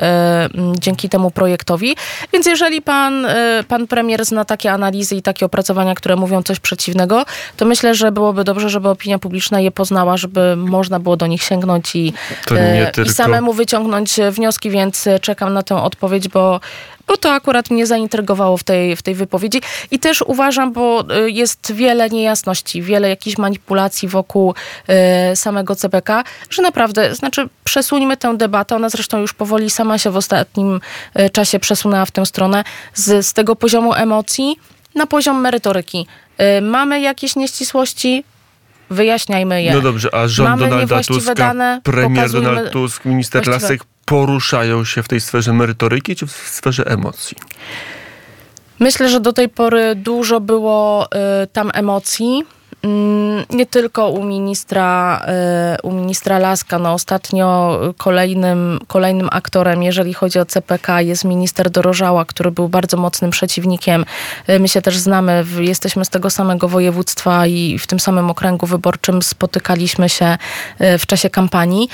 dzięki 0.79 1.09
temu 1.09 1.31
projektowi. 1.31 1.95
Więc 2.33 2.45
jeżeli 2.45 2.81
pan, 2.81 3.25
y, 3.25 3.63
pan 3.67 3.87
premier 3.87 4.25
zna 4.25 4.45
takie 4.45 4.71
analizy 4.71 5.15
i 5.15 5.21
takie 5.21 5.45
opracowania, 5.45 5.95
które 5.95 6.15
mówią 6.15 6.43
coś 6.43 6.59
przeciwnego, 6.59 7.25
to 7.57 7.65
myślę, 7.65 7.95
że 7.95 8.11
byłoby 8.11 8.43
dobrze, 8.43 8.69
żeby 8.69 8.89
opinia 8.89 9.19
publiczna 9.19 9.59
je 9.59 9.71
poznała, 9.71 10.17
żeby 10.17 10.55
można 10.55 10.99
było 10.99 11.17
do 11.17 11.27
nich 11.27 11.43
sięgnąć 11.43 11.95
i, 11.95 12.13
e, 12.51 12.91
tylko- 12.91 13.09
i 13.09 13.13
samemu 13.13 13.53
wyciągnąć 13.53 14.15
wnioski, 14.31 14.69
więc 14.69 15.05
czekam 15.21 15.53
na 15.53 15.63
tę 15.63 15.75
odpowiedź, 15.75 16.27
bo, 16.27 16.59
bo 17.07 17.17
to 17.17 17.33
akurat 17.33 17.69
mnie 17.69 17.85
zaintrygowało 17.85 18.57
w 18.57 18.63
tej, 18.63 18.95
w 18.95 19.01
tej 19.01 19.15
wypowiedzi. 19.15 19.61
I 19.91 19.99
też 19.99 20.21
uważam, 20.21 20.73
bo 20.73 21.05
e, 21.09 21.29
jest 21.29 21.71
wiele 21.73 22.09
niejasności, 22.09 22.81
wiele 22.81 23.09
jakichś 23.09 23.37
manipulacji 23.37 24.07
wokół 24.07 24.53
e, 24.87 25.35
samego 25.35 25.75
CPK, 25.75 26.23
że 26.49 26.61
naprawdę, 26.61 27.15
znaczy 27.15 27.49
przesuńmy 27.63 28.17
tę 28.17 28.37
debatę, 28.37 28.75
ona 28.75 28.89
zresztą 28.89 29.19
już 29.19 29.33
powoli 29.33 29.69
sama 29.69 29.97
się 29.97 30.11
w 30.11 30.17
ostatnim 30.17 30.79
e, 31.13 31.29
czasie 31.29 31.59
przesunęła 31.59 32.05
w 32.05 32.11
tę 32.11 32.25
stronę, 32.25 32.63
z, 32.93 33.25
z 33.25 33.33
tego 33.33 33.55
poziomu 33.55 33.93
emocji 33.93 34.55
na 34.95 35.07
poziom 35.07 35.41
merytoryki. 35.41 36.07
Mamy 36.61 37.01
jakieś 37.01 37.35
nieścisłości, 37.35 38.23
wyjaśniajmy 38.89 39.63
je. 39.63 39.73
No 39.73 39.81
dobrze, 39.81 40.15
a 40.15 40.27
rząd 40.27 40.49
Mamy 40.49 40.69
Donalda 40.69 41.03
Tuska, 41.03 41.35
dane, 41.35 41.81
premier 41.83 42.31
Donald 42.31 42.71
Tusk, 42.71 43.05
minister 43.05 43.43
właściwe- 43.43 43.61
Lasek 43.61 43.81
poruszają 44.07 44.85
się 44.85 45.03
w 45.03 45.07
tej 45.07 45.21
sferze 45.21 45.53
merytoryki 45.53 46.15
czy 46.15 46.27
w 46.27 46.31
sferze 46.31 46.83
emocji? 46.85 47.37
Myślę, 48.79 49.09
że 49.09 49.19
do 49.19 49.33
tej 49.33 49.49
pory 49.49 49.95
dużo 49.95 50.39
było 50.39 51.07
y, 51.43 51.47
tam 51.47 51.71
emocji. 51.73 52.43
Mm, 52.87 53.45
nie 53.49 53.65
tylko 53.65 54.09
u 54.09 54.23
ministra, 54.23 55.21
y, 55.75 55.81
u 55.81 55.91
ministra 55.91 56.39
Laska. 56.39 56.79
No 56.79 56.93
ostatnio 56.93 57.79
kolejnym, 57.97 58.79
kolejnym 58.87 59.29
aktorem, 59.31 59.83
jeżeli 59.83 60.13
chodzi 60.13 60.39
o 60.39 60.45
CPK, 60.45 61.01
jest 61.01 61.25
minister 61.25 61.69
Dorożała, 61.69 62.25
który 62.25 62.51
był 62.51 62.69
bardzo 62.69 62.97
mocnym 62.97 63.31
przeciwnikiem. 63.31 64.05
Y, 64.49 64.59
my 64.59 64.67
się 64.67 64.81
też 64.81 64.97
znamy, 64.97 65.45
jesteśmy 65.59 66.05
z 66.05 66.09
tego 66.09 66.29
samego 66.29 66.67
województwa 66.67 67.47
i 67.47 67.79
w 67.79 67.87
tym 67.87 67.99
samym 67.99 68.29
okręgu 68.29 68.65
wyborczym 68.65 69.21
spotykaliśmy 69.21 70.09
się 70.09 70.37
w 70.79 71.05
czasie 71.05 71.29
kampanii. 71.29 71.89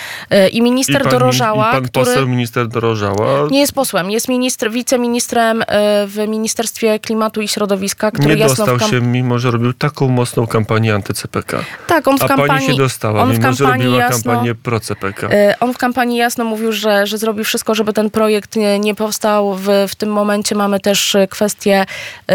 I 0.52 0.62
minister 0.62 1.02
I 1.02 1.04
pan, 1.04 1.12
Dorożała. 1.12 1.70
I 1.70 1.72
pan 1.72 1.84
który 1.84 2.06
poseł 2.06 2.28
minister 2.28 2.68
Dorożała. 2.68 3.48
Nie 3.52 3.60
jest 3.60 3.74
posłem, 3.74 4.12
jest 4.12 4.30
ministr, 4.30 4.72
wiceministrem 4.72 5.64
w 6.08 6.26
Ministerstwie 6.28 7.00
Klimatu 7.00 7.42
i 7.42 7.48
Środowiska, 7.48 8.12
który 8.12 8.36
nie 8.36 8.42
jasno 8.42 8.66
dostał 8.66 8.90
się, 8.90 9.02
mimo 9.02 9.40
że 9.40 9.52
robił 9.52 9.74
taką 9.74 10.10
mocną 10.10 10.48
kampanię 10.48 10.83
anty-CPK. 10.92 11.64
Tak, 11.88 12.08
on 12.08 12.18
w 12.18 12.24
A 12.24 12.28
kampanii... 12.28 12.50
pani 12.50 12.66
się 12.66 12.74
dostała, 12.74 13.22
on 13.22 13.32
mimo 13.32 13.54
że 13.54 13.66
robiła 13.66 13.98
jasno, 13.98 14.32
kampanię 14.32 14.56
pro-CPK. 14.56 15.24
Y, 15.24 15.54
on 15.60 15.74
w 15.74 15.78
kampanii 15.78 16.18
jasno 16.18 16.44
mówił, 16.44 16.72
że, 16.72 17.08
że 17.08 17.18
zrobi 17.18 17.44
wszystko, 17.44 17.76
żeby 17.76 17.94
ten 17.94 18.10
projekt 18.10 18.56
nie, 18.56 18.80
nie 18.80 18.96
powstał. 18.96 19.56
W, 19.56 19.68
w 19.88 19.96
tym 19.96 20.10
momencie 20.10 20.56
mamy 20.56 20.80
też 20.80 21.18
kwestie 21.30 21.86
y, 22.32 22.34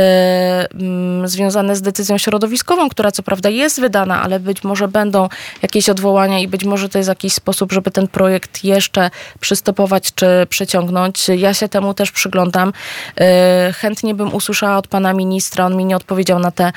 y, 1.25 1.29
związane 1.29 1.77
z 1.77 1.83
decyzją 1.83 2.19
środowiskową, 2.19 2.89
która 2.89 3.13
co 3.13 3.23
prawda 3.23 3.49
jest 3.49 3.81
wydana, 3.81 4.23
ale 4.23 4.41
być 4.41 4.65
może 4.65 4.89
będą 4.89 5.29
jakieś 5.63 5.89
odwołania 5.89 6.39
i 6.39 6.49
być 6.49 6.65
może 6.65 6.89
to 6.89 6.99
jest 6.99 7.09
jakiś 7.09 7.33
sposób, 7.33 7.73
żeby 7.73 7.91
ten 7.91 8.09
projekt 8.09 8.65
jeszcze 8.65 9.11
przystopować 9.41 10.15
czy 10.15 10.27
przeciągnąć. 10.49 11.29
Ja 11.29 11.55
się 11.55 11.69
temu 11.69 11.95
też 11.95 12.13
przyglądam. 12.13 12.69
Y, 12.69 13.73
chętnie 13.73 14.15
bym 14.15 14.35
usłyszała 14.35 14.77
od 14.77 14.89
pana 14.89 15.13
ministra, 15.13 15.67
on 15.67 15.77
mi 15.77 15.85
nie 15.85 15.97
odpowiedział 15.97 16.39
na 16.39 16.51
te 16.51 16.73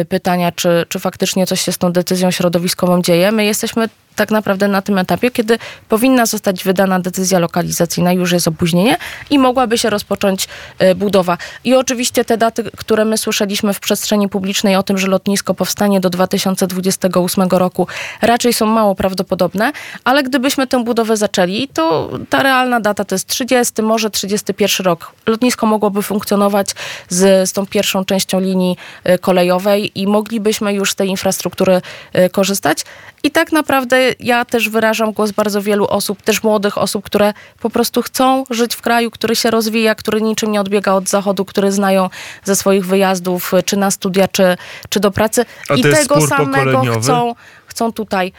y, 0.00 0.04
pytania, 0.04 0.52
czy, 0.60 0.86
czy 0.88 0.98
faktycznie 0.98 1.46
coś 1.46 1.60
się 1.60 1.72
z 1.72 1.78
tą 1.78 1.92
decyzją 1.92 2.30
środowiskową 2.30 3.02
dzieje. 3.02 3.32
My 3.32 3.44
jesteśmy 3.44 3.88
tak 4.16 4.30
naprawdę 4.30 4.68
na 4.68 4.82
tym 4.82 4.98
etapie, 4.98 5.30
kiedy 5.30 5.58
powinna 5.88 6.26
zostać 6.26 6.64
wydana 6.64 7.00
decyzja 7.00 7.38
lokalizacyjna, 7.38 8.12
już 8.12 8.32
jest 8.32 8.48
opóźnienie 8.48 8.96
i 9.30 9.38
mogłaby 9.38 9.78
się 9.78 9.90
rozpocząć 9.90 10.48
e, 10.78 10.94
budowa. 10.94 11.38
I 11.64 11.74
oczywiście 11.74 12.24
te 12.24 12.36
daty, 12.36 12.70
które 12.76 13.04
my 13.04 13.18
słyszeliśmy 13.18 13.74
w 13.74 13.80
przestrzeni 13.80 14.28
publicznej 14.28 14.76
o 14.76 14.82
tym, 14.82 14.98
że 14.98 15.06
lotnisko 15.06 15.54
powstanie 15.54 16.00
do 16.00 16.10
2028 16.10 17.48
roku, 17.48 17.86
raczej 18.22 18.52
są 18.52 18.66
mało 18.66 18.94
prawdopodobne, 18.94 19.72
ale 20.04 20.22
gdybyśmy 20.22 20.66
tę 20.66 20.84
budowę 20.84 21.16
zaczęli, 21.16 21.68
to 21.68 22.10
ta 22.28 22.42
realna 22.42 22.80
data 22.80 23.04
to 23.04 23.14
jest 23.14 23.26
30, 23.26 23.82
może 23.82 24.10
31 24.10 24.84
rok. 24.86 25.12
Lotnisko 25.26 25.66
mogłoby 25.66 26.02
funkcjonować 26.02 26.68
z, 27.08 27.50
z 27.50 27.52
tą 27.52 27.66
pierwszą 27.66 28.04
częścią 28.04 28.40
linii 28.40 28.76
e, 29.04 29.18
kolejowej 29.18 30.00
i 30.00 30.06
moglibyśmy 30.06 30.74
już 30.74 30.92
z 30.92 30.94
tej 30.94 31.08
infrastruktury 31.08 31.80
e, 32.12 32.30
korzystać. 32.30 32.84
I 33.22 33.30
tak 33.30 33.52
naprawdę 33.52 33.99
ja 34.20 34.44
też 34.44 34.68
wyrażam 34.68 35.12
głos 35.12 35.30
bardzo 35.30 35.62
wielu 35.62 35.86
osób, 35.86 36.22
też 36.22 36.42
młodych 36.42 36.78
osób, 36.78 37.04
które 37.04 37.32
po 37.60 37.70
prostu 37.70 38.02
chcą 38.02 38.44
żyć 38.50 38.74
w 38.74 38.80
kraju, 38.80 39.10
który 39.10 39.36
się 39.36 39.50
rozwija, 39.50 39.94
który 39.94 40.22
niczym 40.22 40.52
nie 40.52 40.60
odbiega 40.60 40.92
od 40.92 41.08
zachodu, 41.08 41.44
który 41.44 41.72
znają 41.72 42.10
ze 42.44 42.56
swoich 42.56 42.86
wyjazdów, 42.86 43.52
czy 43.64 43.76
na 43.76 43.90
studia, 43.90 44.28
czy, 44.28 44.56
czy 44.88 45.00
do 45.00 45.10
pracy. 45.10 45.44
A 45.68 45.74
I 45.74 45.82
tego 45.82 46.26
samego 46.26 46.82
chcą, 47.00 47.34
chcą 47.66 47.92
tutaj. 47.92 48.32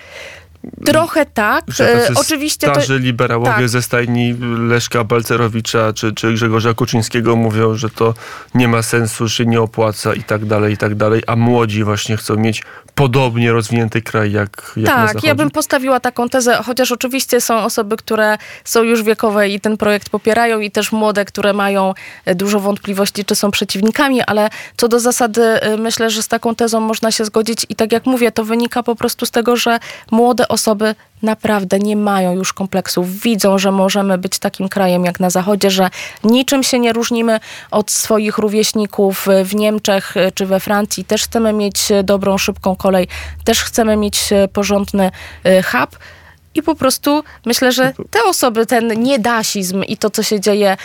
Trochę 0.86 1.25
tak. 1.25 1.65
E, 1.80 2.10
Oczywiście 2.15 2.68
starzy 2.68 2.98
to... 2.98 3.03
liberałowie 3.03 3.51
tak. 3.51 3.70
ze 3.70 3.82
stajni 3.82 4.36
Leszka 4.68 5.03
Balcerowicza 5.03 5.94
czy, 5.94 6.13
czy 6.13 6.34
Grzegorza 6.34 6.74
Kuczyńskiego 6.74 7.36
mówią, 7.36 7.75
że 7.75 7.89
to 7.89 8.13
nie 8.56 8.68
ma 8.68 8.82
sensu, 8.82 9.27
że 9.27 9.46
nie 9.46 9.62
opłaca 9.62 10.13
i 10.13 10.24
tak 10.24 10.46
dalej, 10.46 10.74
i 10.74 10.77
tak 10.77 10.96
dalej, 10.96 11.22
a 11.27 11.36
młodzi 11.36 11.84
właśnie 11.84 12.18
chcą 12.18 12.36
mieć 12.36 12.63
podobnie 12.96 13.51
rozwinięty 13.51 14.01
kraj 14.01 14.32
jak, 14.32 14.74
jak 14.75 14.96
Tak, 14.96 15.24
ja 15.24 15.36
bym 15.36 15.51
postawiła 15.51 16.00
taką 16.00 16.30
tezę, 16.30 16.60
chociaż 16.65 16.91
oczywiście 16.91 17.41
są 17.41 17.58
osoby, 17.58 17.98
które 17.98 18.38
są 18.63 18.84
już 18.84 19.03
wiekowe 19.03 19.50
i 19.50 19.60
ten 19.60 19.77
projekt 19.77 20.10
popierają 20.10 20.60
i 20.60 20.72
też 20.72 20.91
młode, 20.91 21.25
które 21.25 21.53
mają 21.53 21.94
e, 22.25 22.36
dużo 22.36 22.60
wątpliwości, 22.60 23.25
czy 23.25 23.36
są 23.36 23.51
przeciwnikami, 23.51 24.22
ale 24.22 24.50
co 24.77 24.88
do 24.88 25.00
zasady 25.00 25.41
e, 25.44 25.77
myślę, 25.77 26.10
że 26.10 26.24
z 26.24 26.27
taką 26.27 26.56
tezą 26.56 26.80
można 26.80 27.12
się 27.12 27.25
zgodzić 27.25 27.65
i 27.70 27.75
tak 27.75 27.91
jak 27.91 28.06
mówię, 28.06 28.32
to 28.32 28.46
wynika 28.46 28.84
po 28.84 28.96
prostu 28.96 29.25
z 29.25 29.32
tego, 29.32 29.56
że 29.56 29.80
młode 30.12 30.48
osoby 30.51 30.96
naprawdę 31.22 31.79
nie 31.79 31.96
mają 31.96 32.36
już 32.36 32.53
kompleksów. 32.53 33.20
Widzą, 33.20 33.58
że 33.58 33.72
możemy 33.72 34.17
być 34.17 34.39
takim 34.39 34.70
krajem 34.70 35.05
jak 35.05 35.20
na 35.20 35.29
Zachodzie, 35.29 35.72
że 35.72 35.89
niczym 36.24 36.63
się 36.63 36.79
nie 36.79 36.93
różnimy 36.93 37.39
od 37.72 37.91
swoich 37.91 38.38
rówieśników 38.38 39.27
w 39.43 39.55
Niemczech 39.55 40.15
czy 40.34 40.46
we 40.46 40.60
Francji. 40.60 41.05
Też 41.05 41.24
chcemy 41.24 41.53
mieć 41.53 41.89
dobrą, 42.03 42.38
szybką 42.38 42.75
kolej, 42.75 43.08
też 43.43 43.63
chcemy 43.63 43.98
mieć 43.98 44.29
porządny 44.53 45.12
y, 45.46 45.63
hub. 45.63 45.98
I 46.55 46.62
po 46.62 46.75
prostu 46.75 47.24
myślę, 47.46 47.72
że 47.72 47.93
te 48.10 48.24
osoby, 48.24 48.65
ten 48.65 49.03
niedasizm 49.03 49.84
i 49.84 49.98
to, 49.98 50.10
co 50.10 50.24
się 50.24 50.39
dzieje 50.39 50.72
e, 50.72 50.77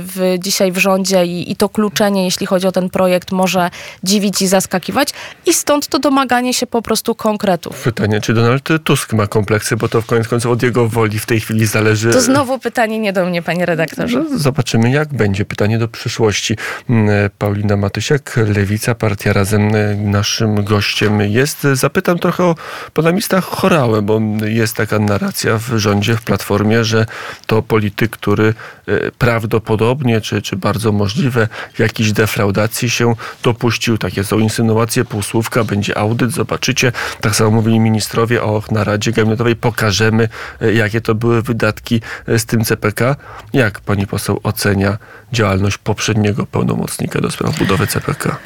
w, 0.00 0.34
dzisiaj 0.38 0.72
w 0.72 0.78
rządzie 0.78 1.26
i, 1.26 1.52
i, 1.52 1.56
to 1.56 1.68
kluczenie, 1.68 2.24
jeśli 2.24 2.46
chodzi 2.46 2.66
o 2.66 2.72
ten 2.72 2.90
projekt, 2.90 3.32
może 3.32 3.70
dziwić 4.04 4.42
i 4.42 4.46
zaskakiwać. 4.46 5.08
I 5.46 5.54
stąd 5.54 5.88
to 5.88 5.98
domaganie 5.98 6.54
się 6.54 6.66
po 6.66 6.82
prostu 6.82 7.14
konkretów. 7.14 7.82
Pytanie, 7.82 8.20
czy 8.20 8.34
Donald 8.34 8.68
Tusk 8.84 9.12
ma 9.12 9.26
kompleksy, 9.26 9.76
bo 9.76 9.88
to 9.88 10.02
w 10.02 10.06
koniec 10.06 10.28
końców 10.28 10.52
od 10.52 10.62
jego 10.62 10.88
woli 10.88 11.18
w 11.18 11.26
tej 11.26 11.40
chwili 11.40 11.66
zależy. 11.66 12.10
To 12.10 12.20
znowu 12.20 12.58
pytanie 12.58 12.98
nie 12.98 13.12
do 13.12 13.26
mnie, 13.26 13.42
panie 13.42 13.66
redaktorze. 13.66 14.24
No, 14.30 14.38
zobaczymy, 14.38 14.90
jak 14.90 15.14
będzie. 15.14 15.44
Pytanie 15.44 15.78
do 15.78 15.88
przyszłości. 15.88 16.56
Mm, 16.90 17.10
e, 17.10 17.30
Paulina 17.38 17.76
Matysiak, 17.76 18.36
Lewica, 18.54 18.94
partia 18.94 19.32
razem 19.32 19.74
e, 19.74 19.94
naszym 19.96 20.64
gościem 20.64 21.20
jest. 21.20 21.66
Zapytam 21.72 22.18
trochę 22.18 22.44
o 22.44 22.54
pana 22.94 23.10
ministra 23.10 23.40
Chorałę, 23.40 24.02
bo 24.02 24.20
jest 24.44 24.61
jest 24.62 24.76
taka 24.76 24.98
narracja 24.98 25.58
w 25.58 25.78
rządzie, 25.78 26.16
w 26.16 26.22
Platformie, 26.22 26.84
że 26.84 27.06
to 27.46 27.62
polityk, 27.62 28.10
który 28.10 28.54
e, 28.86 29.10
prawdopodobnie, 29.10 30.20
czy, 30.20 30.42
czy 30.42 30.56
bardzo 30.56 30.92
możliwe 30.92 31.48
jakiejś 31.78 32.12
defraudacji 32.12 32.90
się 32.90 33.14
dopuścił. 33.42 33.98
Takie 33.98 34.24
są 34.24 34.38
insynuacje, 34.38 35.04
półsłówka, 35.04 35.64
będzie 35.64 35.98
audyt, 35.98 36.32
zobaczycie. 36.32 36.92
Tak 37.20 37.36
samo 37.36 37.50
mówili 37.50 37.80
ministrowie 37.80 38.42
o 38.42 38.62
Naradzie 38.70 39.12
Gabinetowej. 39.12 39.56
Pokażemy, 39.56 40.28
e, 40.60 40.72
jakie 40.72 41.00
to 41.00 41.14
były 41.14 41.42
wydatki 41.42 42.00
e, 42.26 42.38
z 42.38 42.46
tym 42.46 42.64
CPK. 42.64 43.16
Jak 43.52 43.80
pani 43.80 44.06
poseł 44.06 44.40
ocenia 44.42 44.98
działalność 45.32 45.78
poprzedniego 45.78 46.46
pełnomocnika 46.46 47.20
do 47.20 47.30
spraw 47.30 47.58
budowy 47.58 47.86
CPK? 47.86 48.36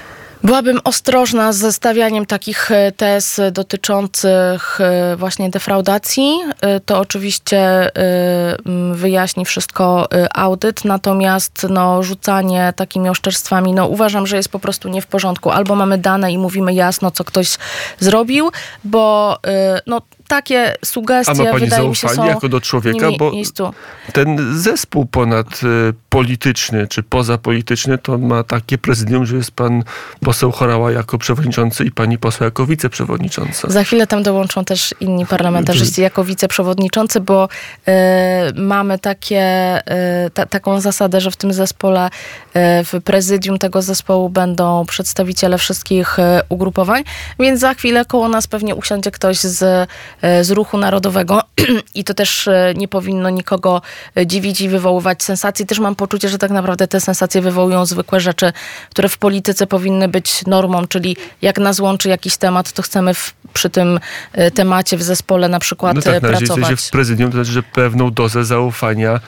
Byłabym 0.45 0.81
ostrożna 0.85 1.53
z 1.53 1.77
stawianiem 1.77 2.27
takich 2.27 2.71
e, 2.71 2.93
tez 2.93 3.41
dotyczących 3.53 4.81
e, 4.81 5.17
właśnie 5.17 5.51
defraudacji. 5.51 6.41
E, 6.61 6.81
to 6.81 6.99
oczywiście 6.99 7.91
wyjaśni 8.93 9.45
wszystko 9.45 10.09
audyt, 10.35 10.85
natomiast 10.85 11.67
no, 11.71 12.03
rzucanie 12.03 12.73
takimi 12.77 13.09
oszczerstwami, 13.09 13.73
no, 13.73 13.87
uważam, 13.87 14.27
że 14.27 14.37
jest 14.37 14.49
po 14.49 14.59
prostu 14.59 14.89
nie 14.89 15.03
w 15.03 15.07
porządku. 15.07 15.51
Albo 15.51 15.75
mamy 15.75 15.99
dane 15.99 16.33
i 16.33 16.39
mówimy 16.39 16.75
jasno, 16.75 17.11
co 17.11 17.25
ktoś 17.25 17.59
zrobił, 17.99 18.51
bo 18.85 19.37
no, 19.87 20.03
takie 20.29 20.75
sugestie, 20.85 21.33
A 21.33 21.35
ma 21.35 21.45
pani 21.45 21.65
wydaje 21.65 21.89
mi 21.89 21.97
się, 21.97 22.09
są 22.09 22.27
jako 22.27 22.49
do 22.49 22.61
człowieka, 22.61 23.09
bo 23.19 23.33
ten 24.13 24.59
zespół 24.59 25.07
ponadpolityczny 25.07 26.83
y, 26.83 26.89
czy 26.89 27.03
pozapolityczny 27.03 27.99
to 27.99 28.19
ma 28.19 28.43
takie 28.43 28.79
prezydium, 28.79 29.27
że 29.27 29.37
jest 29.37 29.51
pan 29.51 29.83
poseł 30.21 30.53
Chorała 30.53 30.93
jako 30.93 31.19
przewodniczący 31.19 31.85
i 31.85 31.91
pani 31.91 32.19
poseł 32.19 32.45
jako 32.45 32.67
wiceprzewodnicząca. 32.67 33.71
Za 33.71 33.85
chwilę 33.85 34.07
tam 34.07 34.23
dołączą 34.23 34.65
też 34.65 34.95
inni 35.01 35.27
parlamentarzyści 35.27 36.01
jako 36.01 36.25
wiceprzewodniczący, 36.25 37.21
bo 37.21 37.49
y, 37.89 37.93
mamy 38.55 38.99
takie, 38.99 39.79
y, 40.27 40.31
ta, 40.31 40.47
taką 40.47 40.81
zasadę, 40.81 41.21
że 41.21 41.31
w 41.31 41.37
tym 41.37 41.53
zespole, 41.53 42.07
y, 42.07 42.11
w 42.85 43.03
prezydium 43.05 43.59
tego 43.59 43.83
zespołu 43.83 44.29
będą 44.29 44.87
przedstawiciele 44.87 45.59
wszystkich 45.59 46.19
y, 46.19 46.23
ugrupowań, 46.49 47.05
więc 47.39 47.61
za 47.61 47.75
chwilę 47.75 48.05
koło 48.05 48.29
nas 48.29 48.47
pewnie 48.47 48.75
usiądzie 48.75 49.11
ktoś 49.11 49.39
z 49.39 49.89
z 50.23 50.51
ruchu 50.51 50.79
narodowego 50.79 51.43
i 51.95 52.05
to 52.05 52.15
też 52.15 52.49
e, 52.49 52.75
nie 52.77 52.89
powinno 52.89 53.31
nikogo 53.31 53.83
e, 54.17 54.27
dziwić 54.27 54.61
i 54.61 54.69
wywoływać 54.69 55.23
sensacji. 55.23 55.67
Też 55.67 55.79
mam 55.79 55.95
poczucie, 55.95 56.29
że 56.29 56.39
tak 56.39 56.51
naprawdę 56.51 56.89
te 56.89 57.01
sensacje 57.01 57.43
wywołują 57.43 57.87
zwykłe 57.87 58.21
rzeczy, 58.21 58.53
które 58.91 59.09
w 59.09 59.19
polityce 59.19 59.67
powinny 59.67 60.09
być 60.09 60.47
normą, 60.47 60.87
czyli 60.87 61.17
jak 61.43 61.59
nas 61.59 61.81
łączy 61.81 62.09
jakiś 62.09 62.37
temat, 62.37 62.73
to 62.73 62.83
chcemy 62.83 63.15
w, 63.15 63.35
przy 63.53 63.71
tym 63.71 64.01
temacie 64.55 64.97
w 64.97 65.03
zespole 65.03 65.49
na 65.49 65.59
przykład 65.59 65.97
no 65.97 66.03
tak, 66.03 66.21
pracować. 66.21 66.71
Na 66.71 66.77
w 66.77 66.91
prezydium 66.91 67.31
to 67.31 67.37
znaczy, 67.37 67.53
że 67.53 67.63
pewną 67.63 68.11
dozę 68.11 68.45
zaufania 68.45 69.21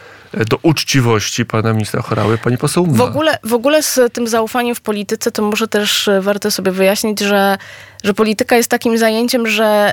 do 0.49 0.59
uczciwości 0.63 1.45
pana 1.45 1.73
ministra 1.73 2.03
Chorały 2.03 2.39
pani 2.39 2.59
poseł 2.59 2.87
ma. 2.87 2.93
W 2.93 3.01
ogóle, 3.01 3.39
w 3.45 3.53
ogóle 3.53 3.83
z 3.83 4.01
tym 4.13 4.29
zaufaniem 4.29 4.75
w 4.75 4.81
polityce 4.81 5.33
to 5.33 5.43
może 5.43 5.69
też 5.69 6.11
warto 6.21 6.51
sobie 6.51 6.73
wyjaśnić, 6.73 7.21
że, 7.21 7.59
że 8.05 8.15
polityka 8.15 8.57
jest 8.57 8.71
takim 8.71 8.99
zajęciem, 8.99 9.47
że... 9.47 9.93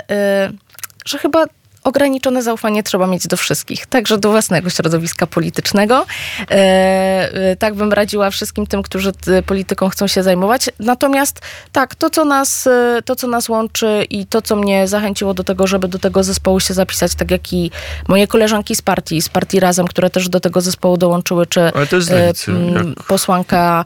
Yy, 0.49 0.64
że 1.05 1.17
chyba 1.17 1.45
ograniczone 1.85 2.43
zaufanie 2.43 2.83
trzeba 2.83 3.07
mieć 3.07 3.27
do 3.27 3.37
wszystkich, 3.37 3.85
także 3.85 4.17
do 4.17 4.31
własnego 4.31 4.69
środowiska 4.69 5.27
politycznego. 5.27 6.05
E, 6.41 6.53
e, 6.53 7.55
tak 7.55 7.73
bym 7.73 7.93
radziła 7.93 8.29
wszystkim 8.29 8.67
tym, 8.67 8.83
którzy 8.83 9.11
polityką 9.45 9.89
chcą 9.89 10.07
się 10.07 10.23
zajmować. 10.23 10.69
Natomiast 10.79 11.41
tak, 11.71 11.95
to 11.95 12.09
co, 12.09 12.25
nas, 12.25 12.67
e, 12.67 13.01
to, 13.05 13.15
co 13.15 13.27
nas 13.27 13.49
łączy 13.49 14.05
i 14.09 14.25
to, 14.25 14.41
co 14.41 14.55
mnie 14.55 14.87
zachęciło 14.87 15.33
do 15.33 15.43
tego, 15.43 15.67
żeby 15.67 15.87
do 15.87 15.99
tego 15.99 16.23
zespołu 16.23 16.59
się 16.59 16.73
zapisać, 16.73 17.15
tak 17.15 17.31
jak 17.31 17.53
i 17.53 17.71
moje 18.07 18.27
koleżanki 18.27 18.75
z 18.75 18.81
partii, 18.81 19.21
z 19.21 19.29
partii 19.29 19.59
Razem, 19.59 19.87
które 19.87 20.09
też 20.09 20.29
do 20.29 20.39
tego 20.39 20.61
zespołu 20.61 20.97
dołączyły, 20.97 21.45
czy 21.45 21.71
lewicy, 22.09 22.51
posłanka 23.07 23.85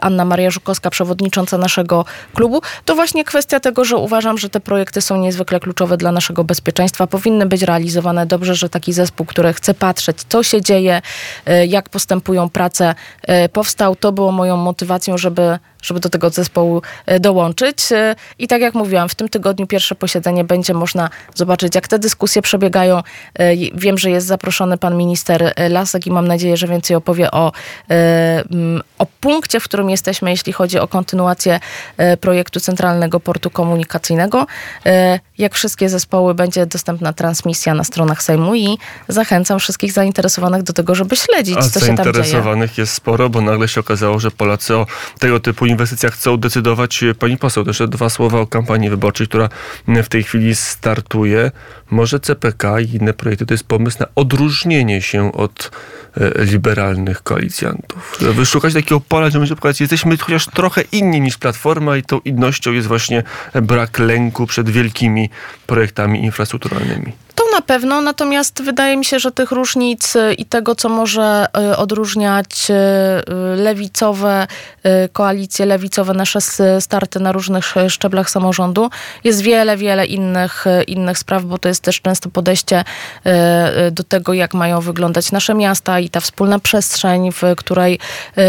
Anna 0.00 0.24
Maria 0.24 0.50
Żukowska, 0.50 0.90
przewodnicząca 0.90 1.58
naszego 1.58 2.04
klubu, 2.34 2.62
to 2.84 2.94
właśnie 2.94 3.24
kwestia 3.24 3.60
tego, 3.60 3.84
że 3.84 3.96
uważam, 3.96 4.38
że 4.38 4.48
te 4.48 4.60
projekty 4.60 5.00
są 5.00 5.16
niezwykle 5.16 5.60
kluczowe 5.60 5.96
dla 5.96 6.12
naszego 6.12 6.44
bezpieczeństwa. 6.44 7.06
Powinny 7.06 7.39
być 7.46 7.62
realizowane 7.62 8.26
dobrze, 8.26 8.54
że 8.54 8.68
taki 8.68 8.92
zespół, 8.92 9.26
który 9.26 9.52
chce 9.52 9.74
patrzeć, 9.74 10.16
co 10.28 10.42
się 10.42 10.62
dzieje, 10.62 11.02
e, 11.46 11.66
jak 11.66 11.88
postępują 11.88 12.48
prace, 12.48 12.94
e, 13.22 13.48
powstał. 13.48 13.96
To 13.96 14.12
było 14.12 14.32
moją 14.32 14.56
motywacją, 14.56 15.18
żeby 15.18 15.58
żeby 15.82 16.00
do 16.00 16.08
tego 16.08 16.30
zespołu 16.30 16.82
e, 17.06 17.20
dołączyć. 17.20 17.78
I 18.38 18.48
tak 18.48 18.60
jak 18.60 18.74
mówiłam, 18.74 19.08
w 19.08 19.14
tym 19.14 19.28
tygodniu 19.28 19.66
pierwsze 19.66 19.94
posiedzenie 19.94 20.44
będzie 20.44 20.74
można 20.74 21.10
zobaczyć, 21.34 21.74
jak 21.74 21.88
te 21.88 21.98
dyskusje 21.98 22.42
przebiegają. 22.42 23.02
Wiem, 23.74 23.98
że 23.98 24.10
jest 24.10 24.26
zaproszony 24.26 24.78
pan 24.78 24.96
minister 24.96 25.54
Lasek 25.70 26.06
i 26.06 26.10
mam 26.10 26.28
nadzieję, 26.28 26.56
że 26.56 26.66
więcej 26.66 26.96
opowie 26.96 27.30
o, 27.30 27.52
o 28.98 29.06
punkcie, 29.20 29.60
w 29.60 29.64
którym 29.64 29.90
jesteśmy, 29.90 30.30
jeśli 30.30 30.52
chodzi 30.52 30.78
o 30.78 30.88
kontynuację 30.88 31.60
projektu 32.20 32.60
Centralnego 32.60 33.20
Portu 33.20 33.50
Komunikacyjnego. 33.50 34.46
Jak 35.38 35.54
wszystkie 35.54 35.88
zespoły, 35.88 36.34
będzie 36.34 36.66
dostępna 36.66 37.12
transmisja 37.12 37.74
na 37.74 37.84
stronach 37.84 38.22
Sejmu 38.22 38.54
i 38.54 38.78
zachęcam 39.08 39.58
wszystkich 39.58 39.92
zainteresowanych 39.92 40.62
do 40.62 40.72
tego, 40.72 40.94
żeby 40.94 41.16
śledzić, 41.16 41.56
A 41.58 41.62
co 41.62 41.80
się 41.80 41.86
tam 41.86 41.96
dzieje. 41.96 42.04
zainteresowanych 42.04 42.78
jest 42.78 42.94
sporo, 42.94 43.30
bo 43.30 43.40
nagle 43.40 43.68
się 43.68 43.80
okazało, 43.80 44.18
że 44.18 44.30
Polacy 44.30 44.76
o 44.76 44.86
tego 45.18 45.40
typu 45.40 45.66
inwestycjach 45.70 46.14
chcą 46.14 46.36
decydować. 46.36 47.04
Pani 47.18 47.36
poseł, 47.36 47.64
też 47.64 47.82
dwa 47.88 48.10
słowa 48.10 48.40
o 48.40 48.46
kampanii 48.46 48.90
wyborczej, 48.90 49.26
która 49.28 49.48
w 49.88 50.08
tej 50.08 50.22
chwili 50.22 50.54
startuje. 50.54 51.50
Może 51.90 52.20
CPK 52.20 52.80
i 52.80 52.96
inne 52.96 53.12
projekty 53.12 53.46
to 53.46 53.54
jest 53.54 53.64
pomysł 53.64 53.96
na 54.00 54.06
odróżnienie 54.14 55.02
się 55.02 55.32
od 55.32 55.70
e, 56.16 56.44
liberalnych 56.44 57.22
koalicjantów. 57.22 58.16
Żeby 58.20 58.46
szukać 58.46 58.74
takiego 58.74 59.00
pola, 59.00 59.30
pokazać, 59.48 59.80
jesteśmy 59.80 60.16
chociaż 60.16 60.46
trochę 60.46 60.82
inni 60.92 61.20
niż 61.20 61.38
Platforma 61.38 61.96
i 61.96 62.02
tą 62.02 62.20
innością 62.24 62.72
jest 62.72 62.88
właśnie 62.88 63.22
brak 63.62 63.98
lęku 63.98 64.46
przed 64.46 64.70
wielkimi 64.70 65.30
projektami 65.66 66.24
infrastrukturalnymi. 66.24 67.12
To 67.34 67.49
na 67.54 67.60
pewno, 67.62 68.00
natomiast 68.00 68.62
wydaje 68.62 68.96
mi 68.96 69.04
się, 69.04 69.18
że 69.18 69.30
tych 69.30 69.50
różnic 69.50 70.16
y, 70.16 70.34
i 70.34 70.44
tego, 70.44 70.74
co 70.74 70.88
może 70.88 71.46
y, 71.72 71.76
odróżniać 71.76 72.70
y, 72.70 73.56
lewicowe 73.56 74.46
koalicje, 75.12 75.66
lewicowe 75.66 76.14
nasze 76.14 76.38
starty 76.80 77.20
na 77.20 77.32
różnych 77.32 77.74
szczeblach 77.88 78.30
samorządu, 78.30 78.90
jest 79.24 79.42
wiele, 79.42 79.76
wiele 79.76 80.06
innych, 80.06 80.64
innych 80.86 81.18
spraw, 81.18 81.44
bo 81.44 81.58
to 81.58 81.68
jest 81.68 81.82
też 81.82 82.00
często 82.00 82.30
podejście 82.30 82.84
do 83.92 84.04
tego, 84.04 84.32
jak 84.32 84.54
mają 84.54 84.80
wyglądać 84.80 85.32
nasze 85.32 85.54
miasta 85.54 86.00
i 86.00 86.10
ta 86.10 86.20
wspólna 86.20 86.58
przestrzeń, 86.58 87.32
w 87.32 87.42
której 87.56 87.98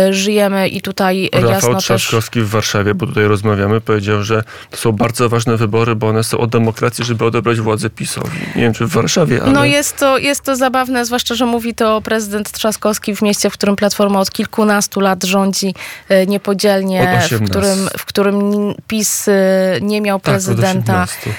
żyjemy 0.10 0.68
i 0.68 0.82
tutaj 0.82 1.30
Rafał 1.34 1.50
jasno 1.50 1.76
Trzaskowski 1.76 2.40
też... 2.40 2.48
w 2.48 2.52
Warszawie, 2.52 2.96
bo 2.96 3.08
tutaj 3.08 3.24
rozmawiamy, 3.24 3.82
powiedział, 3.82 4.24
że 4.24 4.44
to 4.70 4.78
są 4.78 4.92
bardzo 4.92 5.30
ważne 5.30 5.58
wybory, 5.58 5.96
bo 5.96 6.08
one 6.08 6.24
są 6.24 6.38
o 6.38 6.48
demokracji, 6.48 7.06
żeby 7.06 7.26
odebrać 7.26 7.60
władzę 7.60 7.90
PiSowi. 7.90 8.40
Nie 8.56 8.62
wiem, 8.62 8.74
czy 8.74 8.86
w 8.92 8.94
Warszawie, 8.94 9.42
ale... 9.44 9.52
No 9.52 9.66
jest 9.66 9.98
to, 9.98 10.18
jest 10.18 10.42
to 10.42 10.56
zabawne, 10.56 11.06
zwłaszcza, 11.06 11.36
że 11.36 11.46
mówi 11.46 11.76
to 11.76 12.02
prezydent 12.02 12.52
Trzaskowski 12.52 13.16
w 13.16 13.22
mieście, 13.22 13.50
w 13.50 13.54
którym 13.54 13.76
Platforma 13.76 14.20
od 14.20 14.32
kilkunastu 14.32 15.00
lat 15.00 15.24
rządzi 15.24 15.76
e, 16.10 16.26
niepodzielnie, 16.26 17.22
w 17.32 17.50
którym, 17.50 17.90
w 17.98 18.06
którym 18.06 18.40
PiS 18.88 19.28
e, 19.28 19.34
nie 19.82 20.02
miał 20.02 20.20
tak, 20.20 20.34
prezydenta. 20.34 20.94
Tak, 20.94 21.32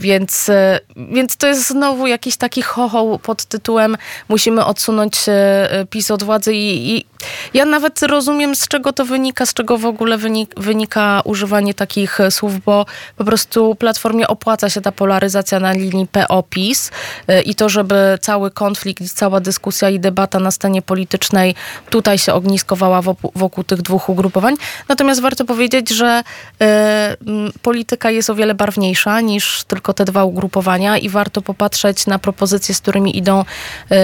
więc, 0.00 0.50
więc 0.96 1.36
to 1.36 1.46
jest 1.46 1.68
znowu 1.68 2.06
jakiś 2.06 2.36
taki 2.36 2.62
chochoł 2.62 3.18
pod 3.18 3.44
tytułem 3.44 3.96
musimy 4.28 4.64
odsunąć 4.64 5.20
PiS 5.90 6.10
od 6.10 6.22
władzy 6.22 6.54
i, 6.54 6.96
i 6.96 7.04
ja 7.54 7.64
nawet 7.64 8.02
rozumiem, 8.02 8.56
z 8.56 8.68
czego 8.68 8.92
to 8.92 9.04
wynika, 9.04 9.46
z 9.46 9.54
czego 9.54 9.78
w 9.78 9.86
ogóle 9.86 10.18
wynika 10.56 11.20
używanie 11.24 11.74
takich 11.74 12.18
słów, 12.30 12.64
bo 12.64 12.86
po 13.16 13.24
prostu 13.24 13.74
Platformie 13.74 14.28
opłaca 14.28 14.70
się 14.70 14.80
ta 14.80 14.92
polaryzacja 14.92 15.60
na 15.60 15.72
linii 15.72 16.06
PO-PiS 16.06 16.89
y, 17.30 17.42
i 17.42 17.54
to, 17.54 17.68
żeby 17.68 18.18
cały 18.20 18.50
konflikt, 18.50 19.12
cała 19.12 19.40
dyskusja 19.40 19.90
i 19.90 20.00
debata 20.00 20.38
na 20.38 20.50
scenie 20.50 20.82
politycznej 20.82 21.54
tutaj 21.90 22.18
się 22.18 22.32
ogniskowała 22.32 23.02
wokół, 23.02 23.32
wokół 23.34 23.64
tych 23.64 23.82
dwóch 23.82 24.08
ugrupowań. 24.08 24.54
Natomiast 24.88 25.20
warto 25.20 25.44
powiedzieć, 25.44 25.90
że 25.90 26.22
y, 26.62 26.66
polityka 27.62 28.10
jest 28.10 28.30
o 28.30 28.34
wiele 28.34 28.54
barwniejsza 28.54 29.20
niż 29.20 29.64
tylko 29.64 29.94
te 29.94 30.04
dwa 30.04 30.24
ugrupowania 30.24 30.98
i 30.98 31.08
warto 31.08 31.42
popatrzeć 31.42 32.06
na 32.06 32.18
propozycje, 32.18 32.74
z 32.74 32.80
którymi 32.80 33.18
idą 33.18 33.40
y, 33.40 33.94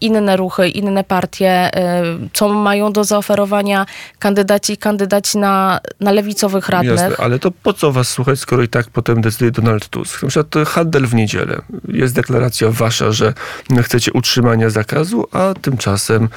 inne 0.00 0.36
ruchy, 0.36 0.68
inne 0.68 1.04
partie, 1.04 1.66
Y, 1.76 2.28
co 2.32 2.48
mają 2.48 2.92
do 2.92 3.04
zaoferowania 3.04 3.86
kandydaci 4.18 4.72
i 4.72 4.76
kandydaci 4.76 5.38
na, 5.38 5.80
na 6.00 6.12
lewicowych 6.12 6.68
radnych. 6.68 7.00
Jasne, 7.00 7.16
ale 7.24 7.38
to 7.38 7.50
po 7.50 7.72
co 7.72 7.92
was 7.92 8.08
słuchać, 8.08 8.38
skoro 8.38 8.62
i 8.62 8.68
tak 8.68 8.90
potem 8.90 9.20
decyduje 9.20 9.50
Donald 9.50 9.88
Tusk? 9.88 10.22
Na 10.22 10.28
przykład 10.28 10.68
handel 10.68 11.06
w 11.06 11.14
niedzielę. 11.14 11.45
Jest 11.88 12.14
deklaracja 12.14 12.70
wasza, 12.70 13.12
że 13.12 13.32
chcecie 13.82 14.12
utrzymania 14.12 14.70
zakazu, 14.70 15.26
a 15.32 15.54
tymczasem 15.62 16.28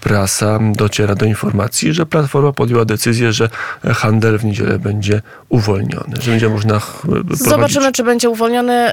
prasa 0.00 0.58
dociera 0.72 1.14
do 1.14 1.26
informacji, 1.26 1.92
że 1.92 2.06
Platforma 2.06 2.52
podjęła 2.52 2.84
decyzję, 2.84 3.32
że 3.32 3.48
handel 3.94 4.38
w 4.38 4.44
niedzielę 4.44 4.78
będzie 4.78 5.22
uwolniony, 5.48 6.14
że 6.20 6.30
będzie 6.30 6.48
można 6.48 6.80
prowadzić... 7.04 7.38
Zobaczymy, 7.38 7.92
czy 7.92 8.04
będzie 8.04 8.30
uwolniony. 8.30 8.92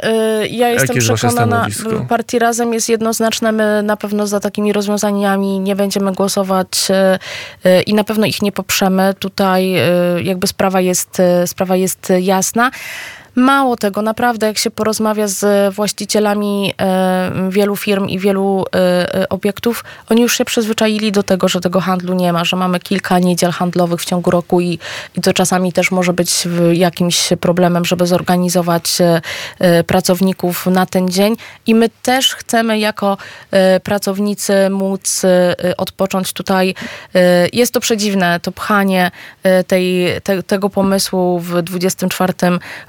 Ja 0.49 0.69
jestem 0.69 0.97
przekonana, 0.97 1.67
partii 2.09 2.39
Razem 2.39 2.73
jest 2.73 2.89
jednoznaczna, 2.89 3.51
my 3.51 3.83
na 3.83 3.97
pewno 3.97 4.27
za 4.27 4.39
takimi 4.39 4.73
rozwiązaniami 4.73 5.59
nie 5.59 5.75
będziemy 5.75 6.11
głosować 6.13 6.87
e, 6.89 7.19
e, 7.63 7.81
i 7.81 7.93
na 7.93 8.03
pewno 8.03 8.25
ich 8.25 8.41
nie 8.41 8.51
poprzemy. 8.51 9.13
Tutaj 9.19 9.75
e, 9.75 9.87
jakby 10.23 10.47
sprawa 10.47 10.81
jest, 10.81 11.21
sprawa 11.45 11.75
jest 11.75 12.13
jasna. 12.19 12.71
Mało 13.35 13.75
tego, 13.75 14.01
naprawdę, 14.01 14.47
jak 14.47 14.57
się 14.57 14.71
porozmawia 14.71 15.27
z 15.27 15.73
właścicielami 15.75 16.73
e, 16.81 17.31
wielu 17.49 17.75
firm 17.75 18.07
i 18.07 18.19
wielu 18.19 18.65
e, 18.75 19.15
e, 19.15 19.29
obiektów, 19.29 19.83
oni 20.09 20.21
już 20.21 20.37
się 20.37 20.45
przyzwyczaili 20.45 21.11
do 21.11 21.23
tego, 21.23 21.47
że 21.47 21.61
tego 21.61 21.79
handlu 21.79 22.13
nie 22.13 22.33
ma, 22.33 22.45
że 22.45 22.55
mamy 22.55 22.79
kilka 22.79 23.19
niedziel 23.19 23.51
handlowych 23.51 24.01
w 24.01 24.05
ciągu 24.05 24.31
roku 24.31 24.61
i, 24.61 24.79
i 25.17 25.21
to 25.21 25.33
czasami 25.33 25.73
też 25.73 25.91
może 25.91 26.13
być 26.13 26.47
jakimś 26.73 27.29
problemem, 27.39 27.85
żeby 27.85 28.07
zorganizować 28.07 28.97
pracowników 29.87 30.65
na 30.65 30.85
ten 30.85 31.09
dzień. 31.09 31.35
I 31.67 31.75
my 31.75 31.89
też 32.01 32.35
chcemy 32.35 32.79
jako 32.79 33.17
pracownicy 33.83 34.53
móc 34.69 35.21
odpocząć 35.77 36.33
tutaj. 36.33 36.75
Jest 37.53 37.73
to 37.73 37.79
przedziwne, 37.79 38.39
to 38.39 38.51
pchanie 38.51 39.11
tej, 39.67 40.07
te, 40.23 40.43
tego 40.43 40.69
pomysłu 40.69 41.39
w 41.39 41.61
24 41.61 42.33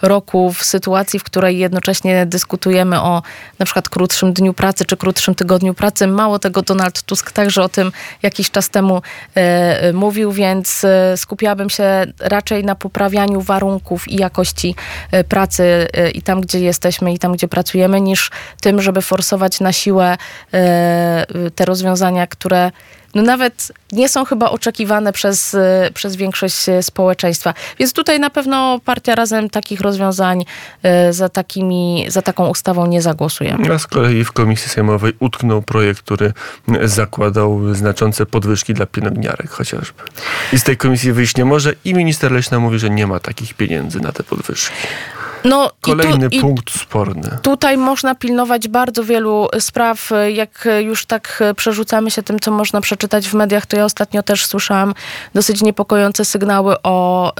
roku 0.03 0.34
w 0.35 0.65
sytuacji, 0.65 1.19
w 1.19 1.25
której 1.25 1.59
jednocześnie 1.59 2.27
dyskutujemy 2.27 3.01
o 3.01 3.23
na 3.59 3.65
przykład 3.65 3.89
krótszym 3.89 4.33
dniu 4.33 4.55
pracy 4.55 4.85
czy 4.85 4.97
krótszym 4.97 5.35
tygodniu 5.35 5.75
pracy. 5.75 6.07
Mało 6.07 6.39
tego, 6.39 6.63
Donald 6.63 7.03
Tusk 7.03 7.33
także 7.33 7.63
o 7.63 7.69
tym 7.69 7.93
jakiś 8.23 8.51
czas 8.51 8.71
temu 8.71 9.03
e, 9.35 9.93
mówił, 9.93 10.33
więc 10.33 10.85
e, 10.85 11.17
skupiałabym 11.17 11.71
się 11.71 12.07
raczej 12.21 12.65
na 12.65 12.75
poprawianiu 12.75 13.41
warunków 13.41 14.09
i 14.09 14.17
jakości 14.17 14.75
pracy 15.29 15.89
i 16.15 16.23
tam, 16.23 16.41
gdzie 16.41 16.61
jesteśmy 16.61 17.13
i 17.13 17.19
tam, 17.19 17.33
gdzie 17.33 17.49
pracujemy, 17.49 18.01
niż 18.01 18.31
tym, 18.61 18.83
żeby 18.83 19.03
forsować 19.03 19.61
na 19.61 19.73
siłę 19.73 20.17
te 21.55 21.65
rozwiązania, 21.65 22.27
które 22.27 22.71
no 23.15 23.23
nawet 23.23 23.73
nie 23.93 24.09
są 24.09 24.25
chyba 24.25 24.51
oczekiwane 24.51 25.13
przez, 25.13 25.55
e, 25.55 25.91
przez 25.95 26.17
większość 26.17 26.69
e, 26.69 26.83
społeczeństwa. 26.83 27.55
Więc 27.79 27.93
tutaj 27.93 28.21
na 28.21 28.31
pewno 28.31 28.81
partia 28.85 29.15
razem 29.15 29.51
takich 29.51 29.81
rozwiązań 29.81 30.45
e, 30.83 31.13
za, 31.13 31.29
takimi, 31.29 32.07
za 32.09 32.23
taką 32.23 32.49
ustawą 32.49 32.87
nie 32.87 33.03
zagłosuje. 33.03 33.57
A 33.75 33.79
z 33.79 33.87
kolei 33.87 34.25
w 34.25 34.33
Komisji 34.33 34.69
Sejmowej 34.69 35.13
utknął 35.21 35.63
projekt, 35.63 36.03
który 36.03 36.33
zakładał 36.85 37.75
znaczące 37.75 38.27
podwyżki 38.27 38.75
dla 38.75 38.87
pielęgniarek 38.87 39.51
chociażby. 39.51 40.03
I 40.53 40.59
z 40.59 40.63
tej 40.63 40.77
komisji 40.77 41.13
wyjść 41.13 41.37
nie 41.37 41.45
może 41.45 41.75
i 41.85 41.95
minister 41.95 42.33
Leśna 42.33 42.59
mówi, 42.59 42.79
że 42.79 42.91
nie 42.91 43.07
ma 43.07 43.21
takich 43.21 43.55
pieniędzy 43.55 44.01
na 44.01 44.13
te 44.13 44.23
podwyżki. 44.23 44.75
No, 45.45 45.69
tu- 45.69 45.75
Kolejny 45.81 46.29
i 46.31 46.41
punkt 46.41 46.71
sporny. 46.81 47.39
Tutaj 47.43 47.77
można 47.77 48.15
pilnować 48.15 48.69
bardzo 48.69 49.05
wielu 49.05 49.49
spraw. 49.61 50.11
Jak 50.29 50.69
już 50.81 51.07
tak 51.07 51.43
przerzucamy 51.57 52.11
się 52.11 52.23
tym, 52.23 52.41
co 52.41 52.51
można 52.51 52.81
przeczytać 52.81 53.29
w 53.29 53.35
mediach, 53.35 53.67
to 53.67 53.77
ja 53.77 53.85
ostatnio 53.85 54.23
też 54.23 54.47
słyszałam 54.47 54.95
dosyć 55.35 55.63
niepokojące 55.63 56.25
sygnały 56.25 56.83
o, 56.83 57.33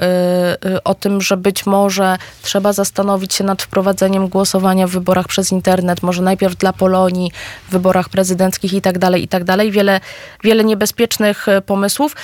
y, 0.65 0.69
y, 0.71 0.83
o 0.83 0.95
tym, 0.95 1.21
że 1.21 1.37
być 1.37 1.67
może 1.67 2.17
trzeba 2.43 2.73
zastanowić 2.73 3.35
się 3.35 3.45
nad 3.45 3.63
wprowadzeniem 3.63 4.29
głosowania 4.29 4.87
w 4.87 4.91
wyborach 4.91 5.27
przez 5.29 5.53
internet, 5.53 6.03
może 6.03 6.23
najpierw 6.23 6.57
dla 6.57 6.73
Polonii, 6.73 7.33
w 7.69 7.73
wyborach 7.73 8.09
prezydenckich 8.09 8.73
i 8.73 8.81
tak 8.81 8.99
dalej, 8.99 9.23
i 9.23 9.29
tak 9.29 9.45
dalej. 9.45 9.71
Wiele, 9.71 10.01
wiele 10.45 10.65
niebezpiecznych 10.65 11.49
y, 11.49 11.61
pomysłów. 11.61 12.17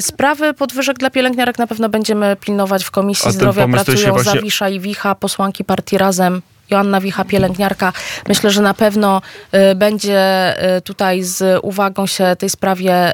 Sprawy 0.00 0.54
podwyżek 0.54 0.98
dla 0.98 1.10
pielęgniarek 1.10 1.58
na 1.58 1.66
pewno 1.66 1.88
będziemy 1.88 2.36
pilnować 2.40 2.84
w 2.84 2.90
Komisji 2.90 3.28
A 3.28 3.32
Zdrowia. 3.32 3.68
Pracują 3.68 4.12
właśnie- 4.12 4.32
Zawisza 4.32 4.68
i 4.68 4.80
Wicha, 5.00 5.14
posłanki 5.14 5.64
partii 5.64 5.98
Razem. 5.98 6.42
Joanna 6.70 7.00
Wicha, 7.00 7.24
pielęgniarka. 7.24 7.92
Myślę, 8.28 8.50
że 8.50 8.62
na 8.62 8.74
pewno 8.74 9.22
y, 9.54 9.74
będzie 9.74 10.54
y, 10.76 10.80
tutaj 10.80 11.22
z 11.22 11.60
uwagą 11.62 12.06
się 12.06 12.36
tej 12.38 12.50
sprawie 12.50 13.12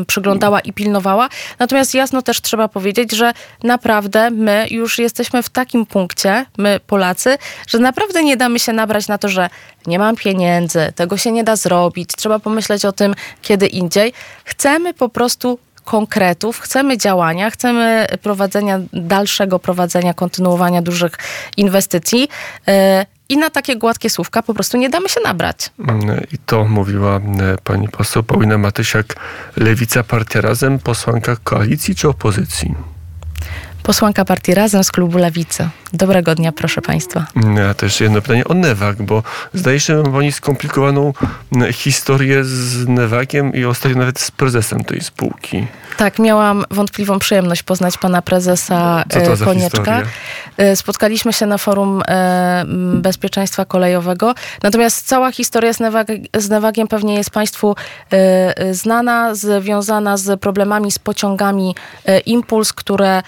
y, 0.00 0.04
przyglądała 0.04 0.60
i 0.60 0.72
pilnowała. 0.72 1.28
Natomiast 1.58 1.94
jasno 1.94 2.22
też 2.22 2.40
trzeba 2.40 2.68
powiedzieć, 2.68 3.12
że 3.12 3.32
naprawdę 3.62 4.30
my 4.30 4.66
już 4.70 4.98
jesteśmy 4.98 5.42
w 5.42 5.48
takim 5.48 5.86
punkcie, 5.86 6.46
my 6.58 6.80
Polacy, 6.86 7.38
że 7.68 7.78
naprawdę 7.78 8.24
nie 8.24 8.36
damy 8.36 8.58
się 8.58 8.72
nabrać 8.72 9.08
na 9.08 9.18
to, 9.18 9.28
że 9.28 9.48
nie 9.86 9.98
mam 9.98 10.16
pieniędzy, 10.16 10.92
tego 10.94 11.16
się 11.16 11.32
nie 11.32 11.44
da 11.44 11.56
zrobić, 11.56 12.10
trzeba 12.16 12.38
pomyśleć 12.38 12.84
o 12.84 12.92
tym 12.92 13.14
kiedy 13.42 13.66
indziej. 13.66 14.12
Chcemy 14.44 14.94
po 14.94 15.08
prostu 15.08 15.58
konkretów, 15.84 16.60
chcemy 16.60 16.98
działania, 16.98 17.50
chcemy 17.50 18.06
prowadzenia, 18.22 18.80
dalszego 18.92 19.58
prowadzenia, 19.58 20.14
kontynuowania 20.14 20.82
dużych 20.82 21.12
inwestycji. 21.56 22.28
yy, 22.66 22.74
I 23.28 23.36
na 23.36 23.50
takie 23.50 23.76
gładkie 23.76 24.10
słówka 24.10 24.42
po 24.42 24.54
prostu 24.54 24.76
nie 24.76 24.90
damy 24.90 25.08
się 25.08 25.20
nabrać. 25.24 25.70
Mm, 25.78 26.20
I 26.32 26.38
to 26.46 26.64
mówiła 26.64 27.16
mm, 27.16 27.58
pani 27.64 27.88
poseł 27.88 28.22
Paulina 28.22 28.58
Matysiak, 28.58 29.16
Lewica 29.56 30.02
Partia 30.02 30.40
Razem, 30.40 30.78
posłanka 30.78 31.36
koalicji 31.44 31.94
czy 31.94 32.08
opozycji? 32.08 32.74
Posłanka 33.84 34.24
partii 34.24 34.54
Razem 34.54 34.84
z 34.84 34.92
klubu 34.92 35.18
Lewicy. 35.18 35.68
Dobrego 35.92 36.34
dnia, 36.34 36.52
proszę 36.52 36.82
Państwa. 36.82 37.26
Mm, 37.36 37.70
A 37.70 37.74
też 37.74 38.00
jedno 38.00 38.22
pytanie 38.22 38.44
o 38.44 38.54
Newak, 38.54 39.02
bo 39.02 39.22
zdaje 39.54 39.80
się, 39.80 40.04
że 40.04 40.12
pani 40.12 40.32
skomplikowaną 40.32 41.12
mm, 41.52 41.72
historię 41.72 42.44
z 42.44 42.88
Newakiem 42.88 43.54
i 43.54 43.64
ostatnio 43.64 43.98
nawet 43.98 44.20
z 44.20 44.30
prezesem 44.30 44.84
tej 44.84 45.00
spółki. 45.00 45.66
Tak, 45.96 46.18
miałam 46.18 46.64
wątpliwą 46.70 47.18
przyjemność 47.18 47.62
poznać 47.62 47.98
pana 47.98 48.22
prezesa 48.22 49.04
e, 49.10 49.36
Konieczka. 49.44 50.02
E, 50.56 50.76
Spotkaliśmy 50.76 51.32
się 51.32 51.46
na 51.46 51.58
forum 51.58 52.02
e, 52.08 52.64
bezpieczeństwa 52.94 53.64
kolejowego. 53.64 54.34
Natomiast 54.62 55.06
cała 55.06 55.32
historia 55.32 55.72
z, 55.72 55.80
Newag, 55.80 56.06
z 56.36 56.50
Newagiem 56.50 56.88
pewnie 56.88 57.14
jest 57.14 57.30
Państwu 57.30 57.76
znana, 58.70 59.34
związana 59.34 60.16
z 60.16 60.40
problemami 60.40 60.92
z 60.92 60.98
pociągami 60.98 61.74
Impuls, 62.26 62.72
które 62.72 63.22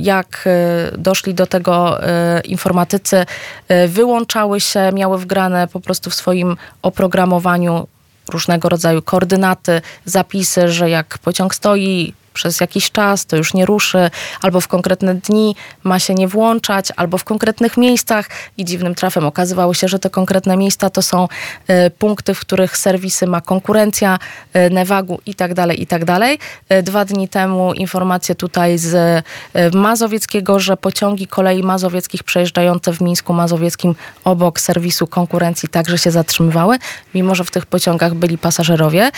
jak 0.00 0.44
e, 0.46 0.98
doszli 0.98 1.34
do 1.34 1.46
tego 1.46 2.02
e, 2.02 2.40
informatycy, 2.40 3.26
e, 3.68 3.88
wyłączały 3.88 4.60
się, 4.60 4.92
miały 4.92 5.18
wgrane 5.18 5.68
po 5.68 5.80
prostu 5.80 6.10
w 6.10 6.14
swoim 6.14 6.56
oprogramowaniu 6.82 7.88
różnego 8.28 8.68
rodzaju 8.68 9.02
koordynaty, 9.02 9.80
zapisy, 10.04 10.68
że 10.68 10.90
jak 10.90 11.18
pociąg 11.18 11.54
stoi 11.54 12.14
przez 12.38 12.60
jakiś 12.60 12.90
czas, 12.90 13.26
to 13.26 13.36
już 13.36 13.54
nie 13.54 13.66
ruszy, 13.66 14.10
albo 14.42 14.60
w 14.60 14.68
konkretne 14.68 15.14
dni 15.14 15.56
ma 15.84 15.98
się 15.98 16.14
nie 16.14 16.28
włączać, 16.28 16.92
albo 16.96 17.18
w 17.18 17.24
konkretnych 17.24 17.76
miejscach 17.76 18.28
i 18.56 18.64
dziwnym 18.64 18.94
trafem 18.94 19.26
okazywało 19.26 19.74
się, 19.74 19.88
że 19.88 19.98
te 19.98 20.10
konkretne 20.10 20.56
miejsca 20.56 20.90
to 20.90 21.02
są 21.02 21.28
e, 21.66 21.90
punkty, 21.90 22.34
w 22.34 22.40
których 22.40 22.76
serwisy 22.76 23.26
ma 23.26 23.40
konkurencja, 23.40 24.18
e, 24.52 24.70
Newagu 24.70 25.20
i 25.26 25.34
tak 25.34 25.54
dalej, 25.54 25.82
i 25.82 25.86
tak 25.86 26.04
dalej. 26.04 26.38
E, 26.68 26.82
Dwa 26.82 27.04
dni 27.04 27.28
temu 27.28 27.74
informacje 27.74 28.34
tutaj 28.34 28.78
z 28.78 29.24
Mazowieckiego, 29.74 30.60
że 30.60 30.76
pociągi 30.76 31.26
kolei 31.26 31.62
mazowieckich 31.62 32.22
przejeżdżające 32.22 32.92
w 32.92 33.00
Mińsku 33.00 33.32
Mazowieckim 33.32 33.94
obok 34.24 34.60
serwisu 34.60 35.06
konkurencji 35.06 35.68
także 35.68 35.98
się 35.98 36.10
zatrzymywały, 36.10 36.78
mimo 37.14 37.34
że 37.34 37.44
w 37.44 37.50
tych 37.50 37.66
pociągach 37.66 38.14
byli 38.14 38.38
pasażerowie. 38.38 39.10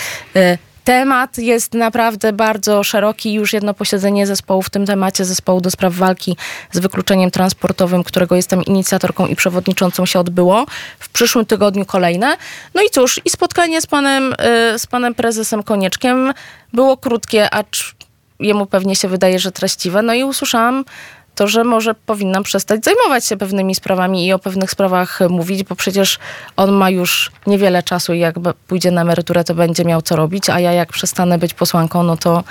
Temat 0.91 1.39
jest 1.39 1.75
naprawdę 1.75 2.33
bardzo 2.33 2.85
szeroki. 2.85 3.33
Już 3.33 3.53
jedno 3.53 3.75
posiedzenie 3.75 4.27
zespołu 4.27 4.63
w 4.63 4.71
tym 4.71 4.87
temacie, 4.87 5.25
zespołu 5.25 5.61
do 5.61 5.71
spraw 5.71 5.95
walki 5.95 6.37
z 6.73 6.79
wykluczeniem 6.79 7.31
transportowym, 7.31 8.05
którego 8.05 8.37
jestem 8.37 8.65
inicjatorką 8.65 9.27
i 9.27 9.37
przewodniczącą, 9.37 10.07
się 10.07 10.21
odbyło. 10.21 10.67
W 10.99 11.09
przyszłym 11.09 11.47
tygodniu 11.47 11.85
kolejne. 11.85 12.37
No 12.75 12.83
i 12.83 12.91
cóż, 12.91 13.21
i 13.25 13.31
spotkanie 13.31 13.81
z 13.81 13.87
panem, 13.87 14.33
y, 14.75 14.79
z 14.79 14.87
panem 14.87 15.15
prezesem 15.15 15.63
Konieczkiem 15.63 16.33
było 16.73 16.97
krótkie, 16.97 17.55
acz 17.55 17.95
jemu 18.41 18.67
pewnie 18.67 18.97
się 18.97 19.09
wydaje, 19.09 19.39
że 19.39 19.53
treściwe. 19.53 20.03
No 20.03 20.15
i 20.15 20.25
usłyszałam 20.25 20.85
to, 21.35 21.49
że 21.49 21.65
może 21.65 21.95
powinnam 21.95 22.43
przestać 22.43 22.85
zajmować 22.85 23.25
się 23.25 23.37
pewnymi 23.37 23.75
sprawami 23.75 24.27
i 24.27 24.33
o 24.33 24.39
pewnych 24.39 24.71
sprawach 24.71 25.19
mówić, 25.29 25.65
bo 25.65 25.77
przecież 25.77 26.19
on 26.57 26.73
ma 26.73 26.91
już 26.91 27.31
niewiele 27.47 27.83
czasu 27.83 28.15
i 28.15 28.19
jak 28.19 28.35
pójdzie 28.69 28.91
na 28.91 29.01
emeryturę, 29.01 29.45
to 29.45 29.55
będzie 29.55 29.85
miał 29.85 30.03
co 30.03 30.17
robić, 30.17 30.51
a 30.51 30.61
ja 30.61 30.73
jak 30.73 30.93
przestanę 30.93 31.39
być 31.39 31.55
posłanką, 31.55 32.03
no 32.03 32.17
to 32.17 32.45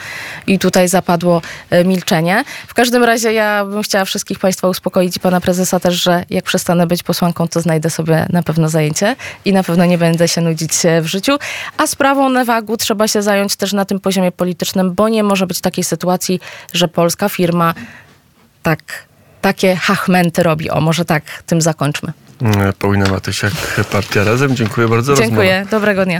i 0.47 0.59
tutaj 0.59 0.87
zapadło 0.87 1.41
e, 1.69 1.85
milczenie. 1.85 2.43
W 2.67 2.73
każdym 2.73 3.03
razie 3.03 3.33
ja 3.33 3.65
bym 3.65 3.81
chciała 3.81 4.05
wszystkich 4.05 4.39
Państwa 4.39 4.67
uspokoić 4.67 5.17
i 5.17 5.19
Pana 5.19 5.41
Prezesa 5.41 5.79
też, 5.79 6.03
że 6.03 6.25
jak 6.29 6.43
przestanę 6.43 6.87
być 6.87 7.03
posłanką, 7.03 7.47
to 7.47 7.61
znajdę 7.61 7.89
sobie 7.89 8.25
na 8.29 8.43
pewno 8.43 8.69
zajęcie 8.69 9.15
i 9.45 9.53
na 9.53 9.63
pewno 9.63 9.85
nie 9.85 9.97
będę 9.97 10.27
się 10.27 10.41
nudzić 10.41 10.85
e, 10.85 11.01
w 11.01 11.05
życiu. 11.05 11.37
A 11.77 11.87
sprawą 11.87 12.29
Newagu 12.29 12.77
trzeba 12.77 13.07
się 13.07 13.21
zająć 13.21 13.55
też 13.55 13.73
na 13.73 13.85
tym 13.85 13.99
poziomie 13.99 14.31
politycznym, 14.31 14.93
bo 14.93 15.09
nie 15.09 15.23
może 15.23 15.47
być 15.47 15.61
takiej 15.61 15.83
sytuacji, 15.83 16.39
że 16.73 16.87
polska 16.87 17.29
firma 17.29 17.73
tak, 18.69 18.79
takie 19.41 19.75
hachmenty 19.75 20.43
robi. 20.43 20.69
O, 20.69 20.81
może 20.81 21.05
tak 21.05 21.23
tym 21.45 21.61
zakończmy. 21.61 22.13
Mm, 22.41 22.73
Paulina 22.79 23.09
Matysiak, 23.09 23.53
Partia 23.91 24.23
Razem. 24.23 24.55
Dziękuję 24.55 24.87
bardzo. 24.87 25.11
Rozmowa- 25.13 25.25
Dziękuję. 25.27 25.65
Dobrego 25.71 26.05
dnia. 26.05 26.17